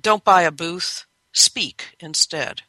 Don't 0.00 0.24
buy 0.24 0.42
a 0.42 0.50
booth. 0.50 1.04
Speak 1.32 1.96
instead. 2.00 2.62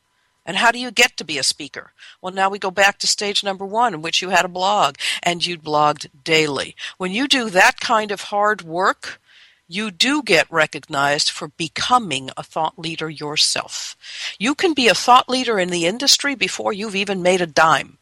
And 0.45 0.57
how 0.57 0.71
do 0.71 0.79
you 0.79 0.91
get 0.91 1.15
to 1.15 1.23
be 1.23 1.37
a 1.37 1.43
speaker? 1.43 1.93
Well, 2.21 2.33
now 2.33 2.49
we 2.49 2.59
go 2.59 2.71
back 2.71 2.99
to 2.99 3.07
stage 3.07 3.45
number 3.45 3.65
one, 3.65 3.93
in 3.93 4.01
which 4.01 4.21
you 4.21 4.29
had 4.29 4.43
a 4.43 4.49
blog 4.49 4.95
and 5.23 5.45
you 5.45 5.57
blogged 5.57 6.07
daily. 6.25 6.75
When 6.97 7.13
you 7.13 7.29
do 7.29 7.49
that 7.51 7.79
kind 7.79 8.11
of 8.11 8.23
hard 8.23 8.63
work, 8.63 9.21
you 9.69 9.91
do 9.91 10.23
get 10.23 10.51
recognized 10.51 11.29
for 11.29 11.49
becoming 11.49 12.31
a 12.35 12.43
thought 12.43 12.77
leader 12.77 13.09
yourself. 13.09 13.95
You 14.39 14.55
can 14.55 14.73
be 14.73 14.87
a 14.87 14.95
thought 14.95 15.29
leader 15.29 15.59
in 15.59 15.69
the 15.69 15.85
industry 15.85 16.33
before 16.33 16.73
you've 16.73 16.95
even 16.95 17.21
made 17.21 17.39
a 17.39 17.45
dime. 17.45 17.99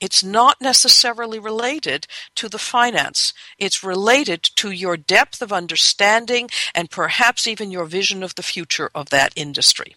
It's 0.00 0.24
not 0.24 0.60
necessarily 0.60 1.38
related 1.38 2.06
to 2.36 2.48
the 2.48 2.58
finance. 2.58 3.34
It's 3.58 3.84
related 3.84 4.42
to 4.56 4.70
your 4.70 4.96
depth 4.96 5.42
of 5.42 5.52
understanding 5.52 6.48
and 6.74 6.90
perhaps 6.90 7.46
even 7.46 7.70
your 7.70 7.84
vision 7.84 8.22
of 8.22 8.36
the 8.36 8.42
future 8.42 8.90
of 8.94 9.10
that 9.10 9.32
industry. 9.36 9.96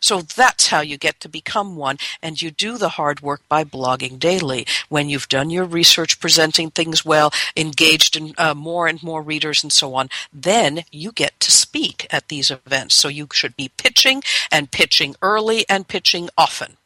So 0.00 0.22
that's 0.22 0.68
how 0.68 0.80
you 0.80 0.96
get 0.96 1.20
to 1.20 1.28
become 1.28 1.76
one, 1.76 1.98
and 2.22 2.40
you 2.40 2.50
do 2.50 2.78
the 2.78 2.90
hard 2.90 3.20
work 3.20 3.42
by 3.48 3.64
blogging 3.64 4.18
daily. 4.18 4.66
When 4.88 5.08
you've 5.08 5.28
done 5.28 5.50
your 5.50 5.64
research, 5.64 6.20
presenting 6.20 6.70
things 6.70 7.04
well, 7.04 7.32
engaged 7.56 8.16
in 8.16 8.34
uh, 8.38 8.54
more 8.54 8.86
and 8.86 9.02
more 9.02 9.22
readers, 9.22 9.62
and 9.62 9.72
so 9.72 9.94
on, 9.94 10.08
then 10.32 10.84
you 10.90 11.12
get 11.12 11.38
to 11.40 11.50
speak 11.50 12.06
at 12.10 12.28
these 12.28 12.50
events. 12.50 12.94
So 12.94 13.08
you 13.08 13.28
should 13.32 13.56
be 13.56 13.70
pitching 13.76 14.22
and 14.50 14.70
pitching 14.70 15.14
early 15.22 15.64
and 15.68 15.86
pitching 15.86 16.30
often. 16.36 16.77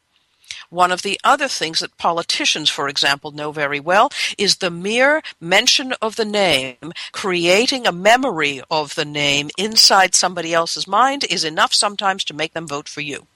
One 0.73 0.91
of 0.91 1.03
the 1.03 1.19
other 1.23 1.47
things 1.47 1.81
that 1.81 1.99
politicians, 1.99 2.67
for 2.67 2.89
example, 2.89 3.29
know 3.29 3.51
very 3.51 3.79
well 3.79 4.09
is 4.39 4.55
the 4.55 4.71
mere 4.71 5.21
mention 5.39 5.93
of 6.01 6.15
the 6.15 6.25
name, 6.25 6.93
creating 7.11 7.85
a 7.85 7.91
memory 7.91 8.59
of 8.71 8.95
the 8.95 9.05
name 9.05 9.51
inside 9.55 10.15
somebody 10.15 10.51
else's 10.51 10.87
mind 10.87 11.25
is 11.29 11.43
enough 11.43 11.75
sometimes 11.75 12.23
to 12.23 12.33
make 12.33 12.53
them 12.53 12.65
vote 12.65 12.89
for 12.89 13.01
you. 13.01 13.27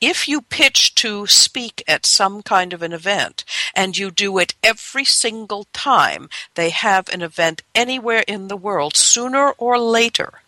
If 0.00 0.28
you 0.28 0.40
pitch 0.40 0.94
to 1.02 1.26
speak 1.26 1.82
at 1.88 2.06
some 2.06 2.42
kind 2.42 2.72
of 2.72 2.80
an 2.80 2.92
event 2.92 3.44
and 3.74 3.98
you 3.98 4.12
do 4.12 4.38
it 4.38 4.54
every 4.62 5.04
single 5.04 5.66
time 5.72 6.28
they 6.54 6.70
have 6.70 7.08
an 7.08 7.22
event 7.22 7.62
anywhere 7.74 8.22
in 8.28 8.46
the 8.46 8.56
world, 8.56 8.96
sooner 8.96 9.50
or 9.58 9.80
later, 9.80 10.42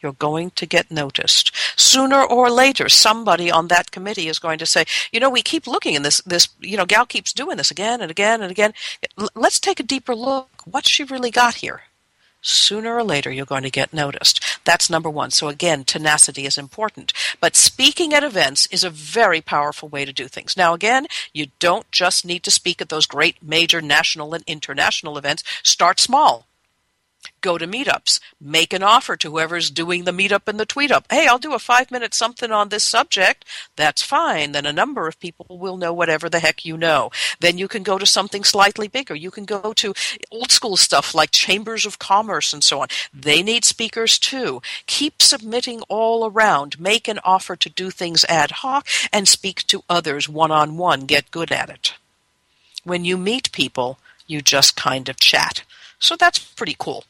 you're 0.00 0.12
going 0.12 0.50
to 0.50 0.66
get 0.66 0.90
noticed. 0.90 1.52
Sooner 1.78 2.22
or 2.22 2.50
later, 2.50 2.88
somebody 2.88 3.50
on 3.50 3.68
that 3.68 3.90
committee 3.90 4.28
is 4.28 4.38
going 4.38 4.58
to 4.58 4.66
say, 4.66 4.84
you 5.12 5.20
know, 5.20 5.30
we 5.30 5.42
keep 5.42 5.66
looking 5.66 5.96
and 5.96 6.04
this, 6.04 6.20
this, 6.22 6.48
you 6.60 6.76
know, 6.76 6.86
gal 6.86 7.06
keeps 7.06 7.32
doing 7.32 7.56
this 7.56 7.70
again 7.70 8.00
and 8.00 8.10
again 8.10 8.42
and 8.42 8.50
again. 8.50 8.74
Let's 9.34 9.60
take 9.60 9.80
a 9.80 9.84
deeper 9.84 10.14
look. 10.14 10.48
What's 10.64 10.90
she 10.90 11.04
really 11.04 11.30
got 11.30 11.56
here? 11.56 11.82
Sooner 12.40 12.94
or 12.94 13.02
later, 13.02 13.32
you're 13.32 13.44
going 13.44 13.64
to 13.64 13.70
get 13.70 13.92
noticed. 13.92 14.40
That's 14.64 14.88
number 14.88 15.10
one. 15.10 15.32
So 15.32 15.48
again, 15.48 15.82
tenacity 15.82 16.46
is 16.46 16.56
important. 16.56 17.12
But 17.40 17.56
speaking 17.56 18.14
at 18.14 18.22
events 18.22 18.66
is 18.70 18.84
a 18.84 18.90
very 18.90 19.40
powerful 19.40 19.88
way 19.88 20.04
to 20.04 20.12
do 20.12 20.28
things. 20.28 20.56
Now 20.56 20.72
again, 20.72 21.08
you 21.32 21.46
don't 21.58 21.90
just 21.90 22.24
need 22.24 22.44
to 22.44 22.52
speak 22.52 22.80
at 22.80 22.90
those 22.90 23.06
great 23.06 23.42
major 23.42 23.80
national 23.80 24.34
and 24.34 24.44
international 24.46 25.18
events. 25.18 25.42
Start 25.64 25.98
small 25.98 26.46
go 27.40 27.58
to 27.58 27.66
meetups, 27.66 28.20
make 28.40 28.72
an 28.72 28.82
offer 28.82 29.16
to 29.16 29.30
whoever's 29.30 29.70
doing 29.70 30.04
the 30.04 30.12
meetup 30.12 30.46
and 30.46 30.58
the 30.58 30.66
tweet 30.66 30.90
up. 30.90 31.06
Hey, 31.10 31.26
I'll 31.26 31.38
do 31.38 31.54
a 31.54 31.58
five 31.58 31.90
minute 31.90 32.14
something 32.14 32.50
on 32.50 32.68
this 32.68 32.84
subject. 32.84 33.44
That's 33.76 34.02
fine. 34.02 34.52
Then 34.52 34.66
a 34.66 34.72
number 34.72 35.06
of 35.06 35.20
people 35.20 35.46
will 35.48 35.76
know 35.76 35.92
whatever 35.92 36.28
the 36.28 36.40
heck 36.40 36.64
you 36.64 36.76
know. 36.76 37.10
Then 37.40 37.58
you 37.58 37.68
can 37.68 37.82
go 37.82 37.98
to 37.98 38.06
something 38.06 38.44
slightly 38.44 38.88
bigger. 38.88 39.14
You 39.14 39.30
can 39.30 39.44
go 39.44 39.72
to 39.74 39.94
old 40.30 40.50
school 40.50 40.76
stuff 40.76 41.14
like 41.14 41.30
chambers 41.30 41.86
of 41.86 41.98
commerce 41.98 42.52
and 42.52 42.62
so 42.62 42.80
on. 42.80 42.88
They 43.12 43.42
need 43.42 43.64
speakers 43.64 44.18
too. 44.18 44.60
Keep 44.86 45.22
submitting 45.22 45.82
all 45.88 46.30
around. 46.30 46.80
Make 46.80 47.08
an 47.08 47.20
offer 47.24 47.56
to 47.56 47.70
do 47.70 47.90
things 47.90 48.24
ad 48.24 48.50
hoc 48.50 48.86
and 49.12 49.28
speak 49.28 49.66
to 49.68 49.84
others 49.88 50.28
one 50.28 50.50
on 50.50 50.76
one. 50.76 51.06
Get 51.06 51.30
good 51.30 51.52
at 51.52 51.70
it. 51.70 51.94
When 52.84 53.04
you 53.04 53.16
meet 53.16 53.52
people, 53.52 53.98
you 54.26 54.42
just 54.42 54.76
kind 54.76 55.08
of 55.08 55.18
chat. 55.18 55.64
So 55.98 56.16
that's 56.16 56.38
pretty 56.38 56.76
cool. 56.78 57.04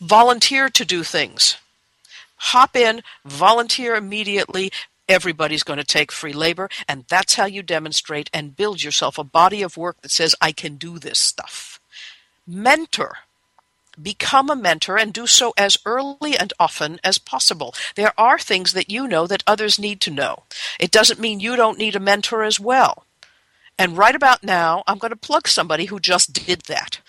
Volunteer 0.00 0.68
to 0.68 0.84
do 0.84 1.02
things. 1.02 1.56
Hop 2.36 2.74
in, 2.74 3.02
volunteer 3.24 3.94
immediately, 3.94 4.72
Everybody's 5.08 5.64
going 5.64 5.78
to 5.78 5.84
take 5.84 6.12
free 6.12 6.32
labor, 6.32 6.70
and 6.88 7.04
that's 7.08 7.34
how 7.34 7.44
you 7.44 7.62
demonstrate 7.62 8.30
and 8.32 8.56
build 8.56 8.82
yourself 8.82 9.18
a 9.18 9.24
body 9.24 9.60
of 9.60 9.76
work 9.76 10.00
that 10.00 10.10
says, 10.10 10.34
I 10.40 10.52
can 10.52 10.76
do 10.76 10.98
this 10.98 11.18
stuff. 11.18 11.80
Mentor. 12.46 13.18
Become 14.00 14.48
a 14.48 14.56
mentor 14.56 14.96
and 14.96 15.12
do 15.12 15.26
so 15.26 15.52
as 15.58 15.76
early 15.84 16.34
and 16.38 16.52
often 16.58 16.98
as 17.04 17.18
possible. 17.18 17.74
There 17.94 18.14
are 18.16 18.38
things 18.38 18.72
that 18.72 18.90
you 18.90 19.06
know 19.06 19.26
that 19.26 19.44
others 19.46 19.78
need 19.78 20.00
to 20.02 20.10
know. 20.10 20.44
It 20.80 20.90
doesn't 20.90 21.20
mean 21.20 21.40
you 21.40 21.56
don't 21.56 21.78
need 21.78 21.94
a 21.94 22.00
mentor 22.00 22.42
as 22.42 22.58
well. 22.58 23.04
And 23.78 23.98
right 23.98 24.14
about 24.14 24.42
now, 24.42 24.82
I'm 24.86 24.98
going 24.98 25.10
to 25.10 25.16
plug 25.16 25.46
somebody 25.46 25.86
who 25.86 26.00
just 26.00 26.32
did 26.32 26.62
that. 26.68 27.00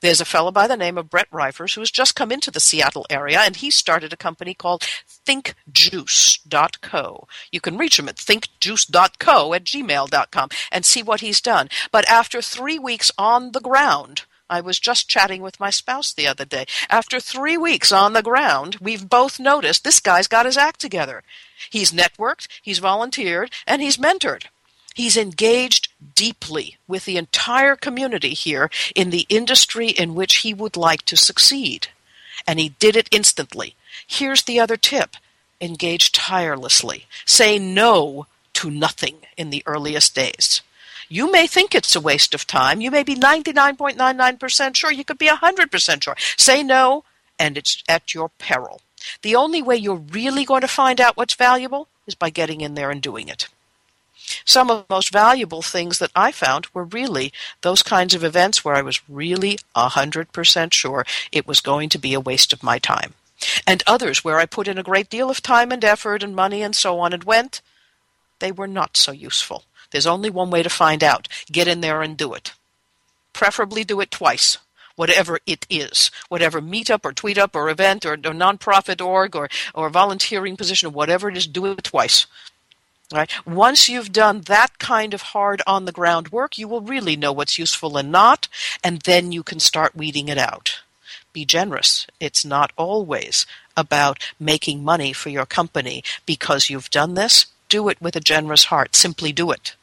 There's 0.00 0.20
a 0.20 0.26
fellow 0.26 0.52
by 0.52 0.66
the 0.66 0.76
name 0.76 0.98
of 0.98 1.08
Brett 1.08 1.30
Reifers 1.30 1.74
who 1.74 1.80
has 1.80 1.90
just 1.90 2.14
come 2.14 2.30
into 2.30 2.50
the 2.50 2.60
Seattle 2.60 3.06
area, 3.08 3.40
and 3.40 3.56
he 3.56 3.70
started 3.70 4.12
a 4.12 4.16
company 4.16 4.54
called 4.54 4.86
thinkjuice.co. 5.26 7.28
You 7.50 7.60
can 7.60 7.78
reach 7.78 7.98
him 7.98 8.08
at 8.08 8.16
thinkjuice.co 8.16 9.54
at 9.54 9.64
gmail.com 9.64 10.48
and 10.70 10.84
see 10.84 11.02
what 11.02 11.20
he's 11.20 11.40
done. 11.40 11.68
But 11.90 12.08
after 12.08 12.42
three 12.42 12.78
weeks 12.78 13.10
on 13.16 13.52
the 13.52 13.60
ground, 13.60 14.22
I 14.48 14.60
was 14.60 14.78
just 14.78 15.08
chatting 15.08 15.42
with 15.42 15.58
my 15.58 15.70
spouse 15.70 16.12
the 16.12 16.26
other 16.26 16.44
day. 16.44 16.66
After 16.88 17.18
three 17.18 17.56
weeks 17.56 17.90
on 17.90 18.12
the 18.12 18.22
ground, 18.22 18.76
we've 18.80 19.08
both 19.08 19.40
noticed 19.40 19.82
this 19.82 20.00
guy's 20.00 20.28
got 20.28 20.46
his 20.46 20.56
act 20.56 20.80
together. 20.80 21.22
He's 21.70 21.92
networked, 21.92 22.46
he's 22.62 22.78
volunteered, 22.78 23.50
and 23.66 23.82
he's 23.82 23.96
mentored. 23.96 24.44
He's 24.94 25.16
engaged 25.16 25.85
deeply 26.14 26.76
with 26.86 27.04
the 27.04 27.16
entire 27.16 27.76
community 27.76 28.30
here 28.30 28.70
in 28.94 29.10
the 29.10 29.26
industry 29.28 29.88
in 29.88 30.14
which 30.14 30.36
he 30.36 30.52
would 30.52 30.76
like 30.76 31.02
to 31.02 31.16
succeed. 31.16 31.88
And 32.46 32.58
he 32.58 32.70
did 32.70 32.96
it 32.96 33.08
instantly. 33.10 33.74
Here's 34.06 34.42
the 34.42 34.60
other 34.60 34.76
tip 34.76 35.16
engage 35.60 36.12
tirelessly. 36.12 37.06
Say 37.24 37.58
no 37.58 38.26
to 38.54 38.70
nothing 38.70 39.16
in 39.36 39.50
the 39.50 39.62
earliest 39.66 40.14
days. 40.14 40.60
You 41.08 41.30
may 41.30 41.46
think 41.46 41.74
it's 41.74 41.94
a 41.94 42.00
waste 42.00 42.34
of 42.34 42.46
time. 42.46 42.80
You 42.80 42.90
may 42.90 43.02
be 43.02 43.14
99.99% 43.14 44.76
sure. 44.76 44.92
You 44.92 45.04
could 45.04 45.18
be 45.18 45.28
100% 45.28 46.02
sure. 46.02 46.16
Say 46.36 46.62
no, 46.62 47.04
and 47.38 47.56
it's 47.56 47.82
at 47.88 48.12
your 48.12 48.30
peril. 48.38 48.80
The 49.22 49.36
only 49.36 49.62
way 49.62 49.76
you're 49.76 49.94
really 49.94 50.44
going 50.44 50.62
to 50.62 50.68
find 50.68 51.00
out 51.00 51.16
what's 51.16 51.34
valuable 51.34 51.88
is 52.06 52.14
by 52.14 52.30
getting 52.30 52.60
in 52.60 52.74
there 52.74 52.90
and 52.90 53.00
doing 53.00 53.28
it. 53.28 53.48
Some 54.44 54.70
of 54.70 54.78
the 54.78 54.94
most 54.94 55.12
valuable 55.12 55.62
things 55.62 55.98
that 55.98 56.10
I 56.14 56.32
found 56.32 56.66
were 56.72 56.84
really 56.84 57.32
those 57.62 57.82
kinds 57.82 58.14
of 58.14 58.24
events 58.24 58.64
where 58.64 58.74
I 58.74 58.82
was 58.82 59.00
really 59.08 59.58
100% 59.76 60.72
sure 60.72 61.06
it 61.32 61.46
was 61.46 61.60
going 61.60 61.88
to 61.90 61.98
be 61.98 62.14
a 62.14 62.20
waste 62.20 62.52
of 62.52 62.62
my 62.62 62.78
time. 62.78 63.14
And 63.66 63.82
others 63.86 64.24
where 64.24 64.38
I 64.38 64.46
put 64.46 64.68
in 64.68 64.78
a 64.78 64.82
great 64.82 65.10
deal 65.10 65.30
of 65.30 65.42
time 65.42 65.70
and 65.70 65.84
effort 65.84 66.22
and 66.22 66.34
money 66.34 66.62
and 66.62 66.74
so 66.74 66.98
on 67.00 67.12
and 67.12 67.24
went, 67.24 67.60
they 68.38 68.52
were 68.52 68.68
not 68.68 68.96
so 68.96 69.12
useful. 69.12 69.64
There's 69.90 70.06
only 70.06 70.30
one 70.30 70.50
way 70.50 70.62
to 70.62 70.70
find 70.70 71.04
out 71.04 71.28
get 71.50 71.68
in 71.68 71.80
there 71.80 72.02
and 72.02 72.16
do 72.16 72.34
it. 72.34 72.52
Preferably 73.32 73.84
do 73.84 74.00
it 74.00 74.10
twice 74.10 74.58
whatever 74.96 75.38
it 75.46 75.66
is, 75.70 76.10
whatever 76.28 76.60
meetup 76.60 77.04
or 77.04 77.12
tweet 77.12 77.38
up 77.38 77.54
or 77.54 77.68
event 77.68 78.04
or, 78.04 78.14
or 78.14 78.32
nonprofit 78.32 79.04
org 79.04 79.36
or, 79.36 79.48
or 79.74 79.88
volunteering 79.90 80.56
position, 80.56 80.88
or 80.88 80.92
whatever 80.92 81.28
it 81.28 81.36
is, 81.36 81.46
do 81.46 81.66
it 81.66 81.84
twice. 81.84 82.26
Right? 83.12 83.30
Once 83.46 83.88
you've 83.88 84.10
done 84.10 84.40
that 84.42 84.78
kind 84.80 85.14
of 85.14 85.22
hard 85.22 85.62
on 85.64 85.84
the 85.84 85.92
ground 85.92 86.30
work, 86.30 86.58
you 86.58 86.66
will 86.66 86.80
really 86.80 87.14
know 87.14 87.32
what's 87.32 87.58
useful 87.58 87.96
and 87.96 88.10
not, 88.10 88.48
and 88.82 89.00
then 89.02 89.30
you 89.30 89.44
can 89.44 89.60
start 89.60 89.94
weeding 89.94 90.28
it 90.28 90.38
out. 90.38 90.80
Be 91.32 91.44
generous. 91.44 92.06
It's 92.18 92.44
not 92.44 92.72
always 92.76 93.46
about 93.76 94.18
making 94.40 94.82
money 94.82 95.12
for 95.12 95.28
your 95.28 95.46
company 95.46 96.02
because 96.24 96.68
you've 96.68 96.90
done 96.90 97.14
this. 97.14 97.46
Do 97.68 97.88
it 97.88 98.00
with 98.00 98.16
a 98.16 98.20
generous 98.20 98.64
heart. 98.64 98.96
Simply 98.96 99.32
do 99.32 99.50
it. 99.52 99.76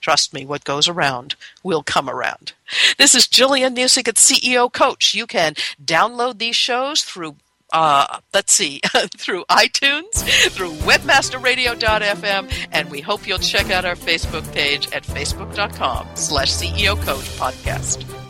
Trust 0.00 0.32
me, 0.32 0.46
what 0.46 0.64
goes 0.64 0.88
around 0.88 1.34
will 1.62 1.82
come 1.82 2.08
around. 2.08 2.52
This 2.96 3.14
is 3.14 3.28
Gillian 3.28 3.74
Muessig 3.74 4.08
at 4.08 4.14
CEO 4.14 4.72
Coach. 4.72 5.14
You 5.14 5.26
can 5.26 5.54
download 5.84 6.38
these 6.38 6.56
shows 6.56 7.02
through 7.02 7.36
uh, 7.72 8.18
let's 8.32 8.52
see, 8.52 8.80
through 9.16 9.44
iTunes, 9.50 10.12
through 10.50 10.72
webmasterradio.fm, 10.72 12.68
and 12.72 12.90
we 12.90 13.00
hope 13.00 13.26
you'll 13.26 13.38
check 13.38 13.70
out 13.70 13.84
our 13.84 13.96
Facebook 13.96 14.50
page 14.52 14.90
at 14.92 15.04
facebook.com 15.04 16.08
slash 16.14 16.50
CEO 16.50 17.00
Coach 17.02 17.24
Podcast. 17.38 18.29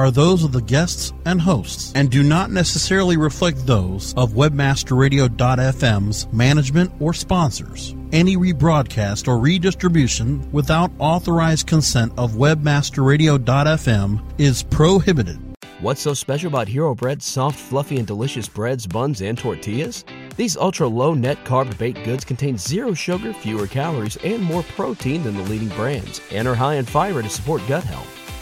are 0.00 0.10
those 0.10 0.42
of 0.44 0.52
the 0.52 0.62
guests 0.62 1.12
and 1.26 1.38
hosts 1.38 1.92
and 1.94 2.10
do 2.10 2.22
not 2.22 2.50
necessarily 2.50 3.18
reflect 3.18 3.66
those 3.66 4.14
of 4.14 4.32
webmasterradio.fm's 4.32 6.26
management 6.32 6.90
or 7.00 7.12
sponsors. 7.12 7.94
Any 8.10 8.38
rebroadcast 8.38 9.28
or 9.28 9.38
redistribution 9.38 10.50
without 10.52 10.90
authorized 10.98 11.66
consent 11.66 12.14
of 12.16 12.32
webmasterradio.fm 12.32 14.22
is 14.38 14.62
prohibited. 14.62 15.38
What's 15.80 16.00
so 16.00 16.14
special 16.14 16.48
about 16.48 16.68
Hero 16.68 16.94
Bread's 16.94 17.26
soft, 17.26 17.58
fluffy, 17.58 17.98
and 17.98 18.06
delicious 18.06 18.48
breads, 18.48 18.86
buns, 18.86 19.20
and 19.20 19.36
tortillas? 19.36 20.06
These 20.34 20.56
ultra 20.56 20.88
low 20.88 21.12
net 21.12 21.44
carb 21.44 21.76
baked 21.76 22.04
goods 22.04 22.24
contain 22.24 22.56
zero 22.56 22.94
sugar, 22.94 23.34
fewer 23.34 23.66
calories, 23.66 24.16
and 24.24 24.42
more 24.42 24.62
protein 24.62 25.22
than 25.24 25.36
the 25.36 25.42
leading 25.42 25.68
brands, 25.70 26.22
and 26.32 26.48
are 26.48 26.54
high 26.54 26.76
in 26.76 26.86
fiber 26.86 27.20
to 27.20 27.28
support 27.28 27.60
gut 27.68 27.84
health. 27.84 28.19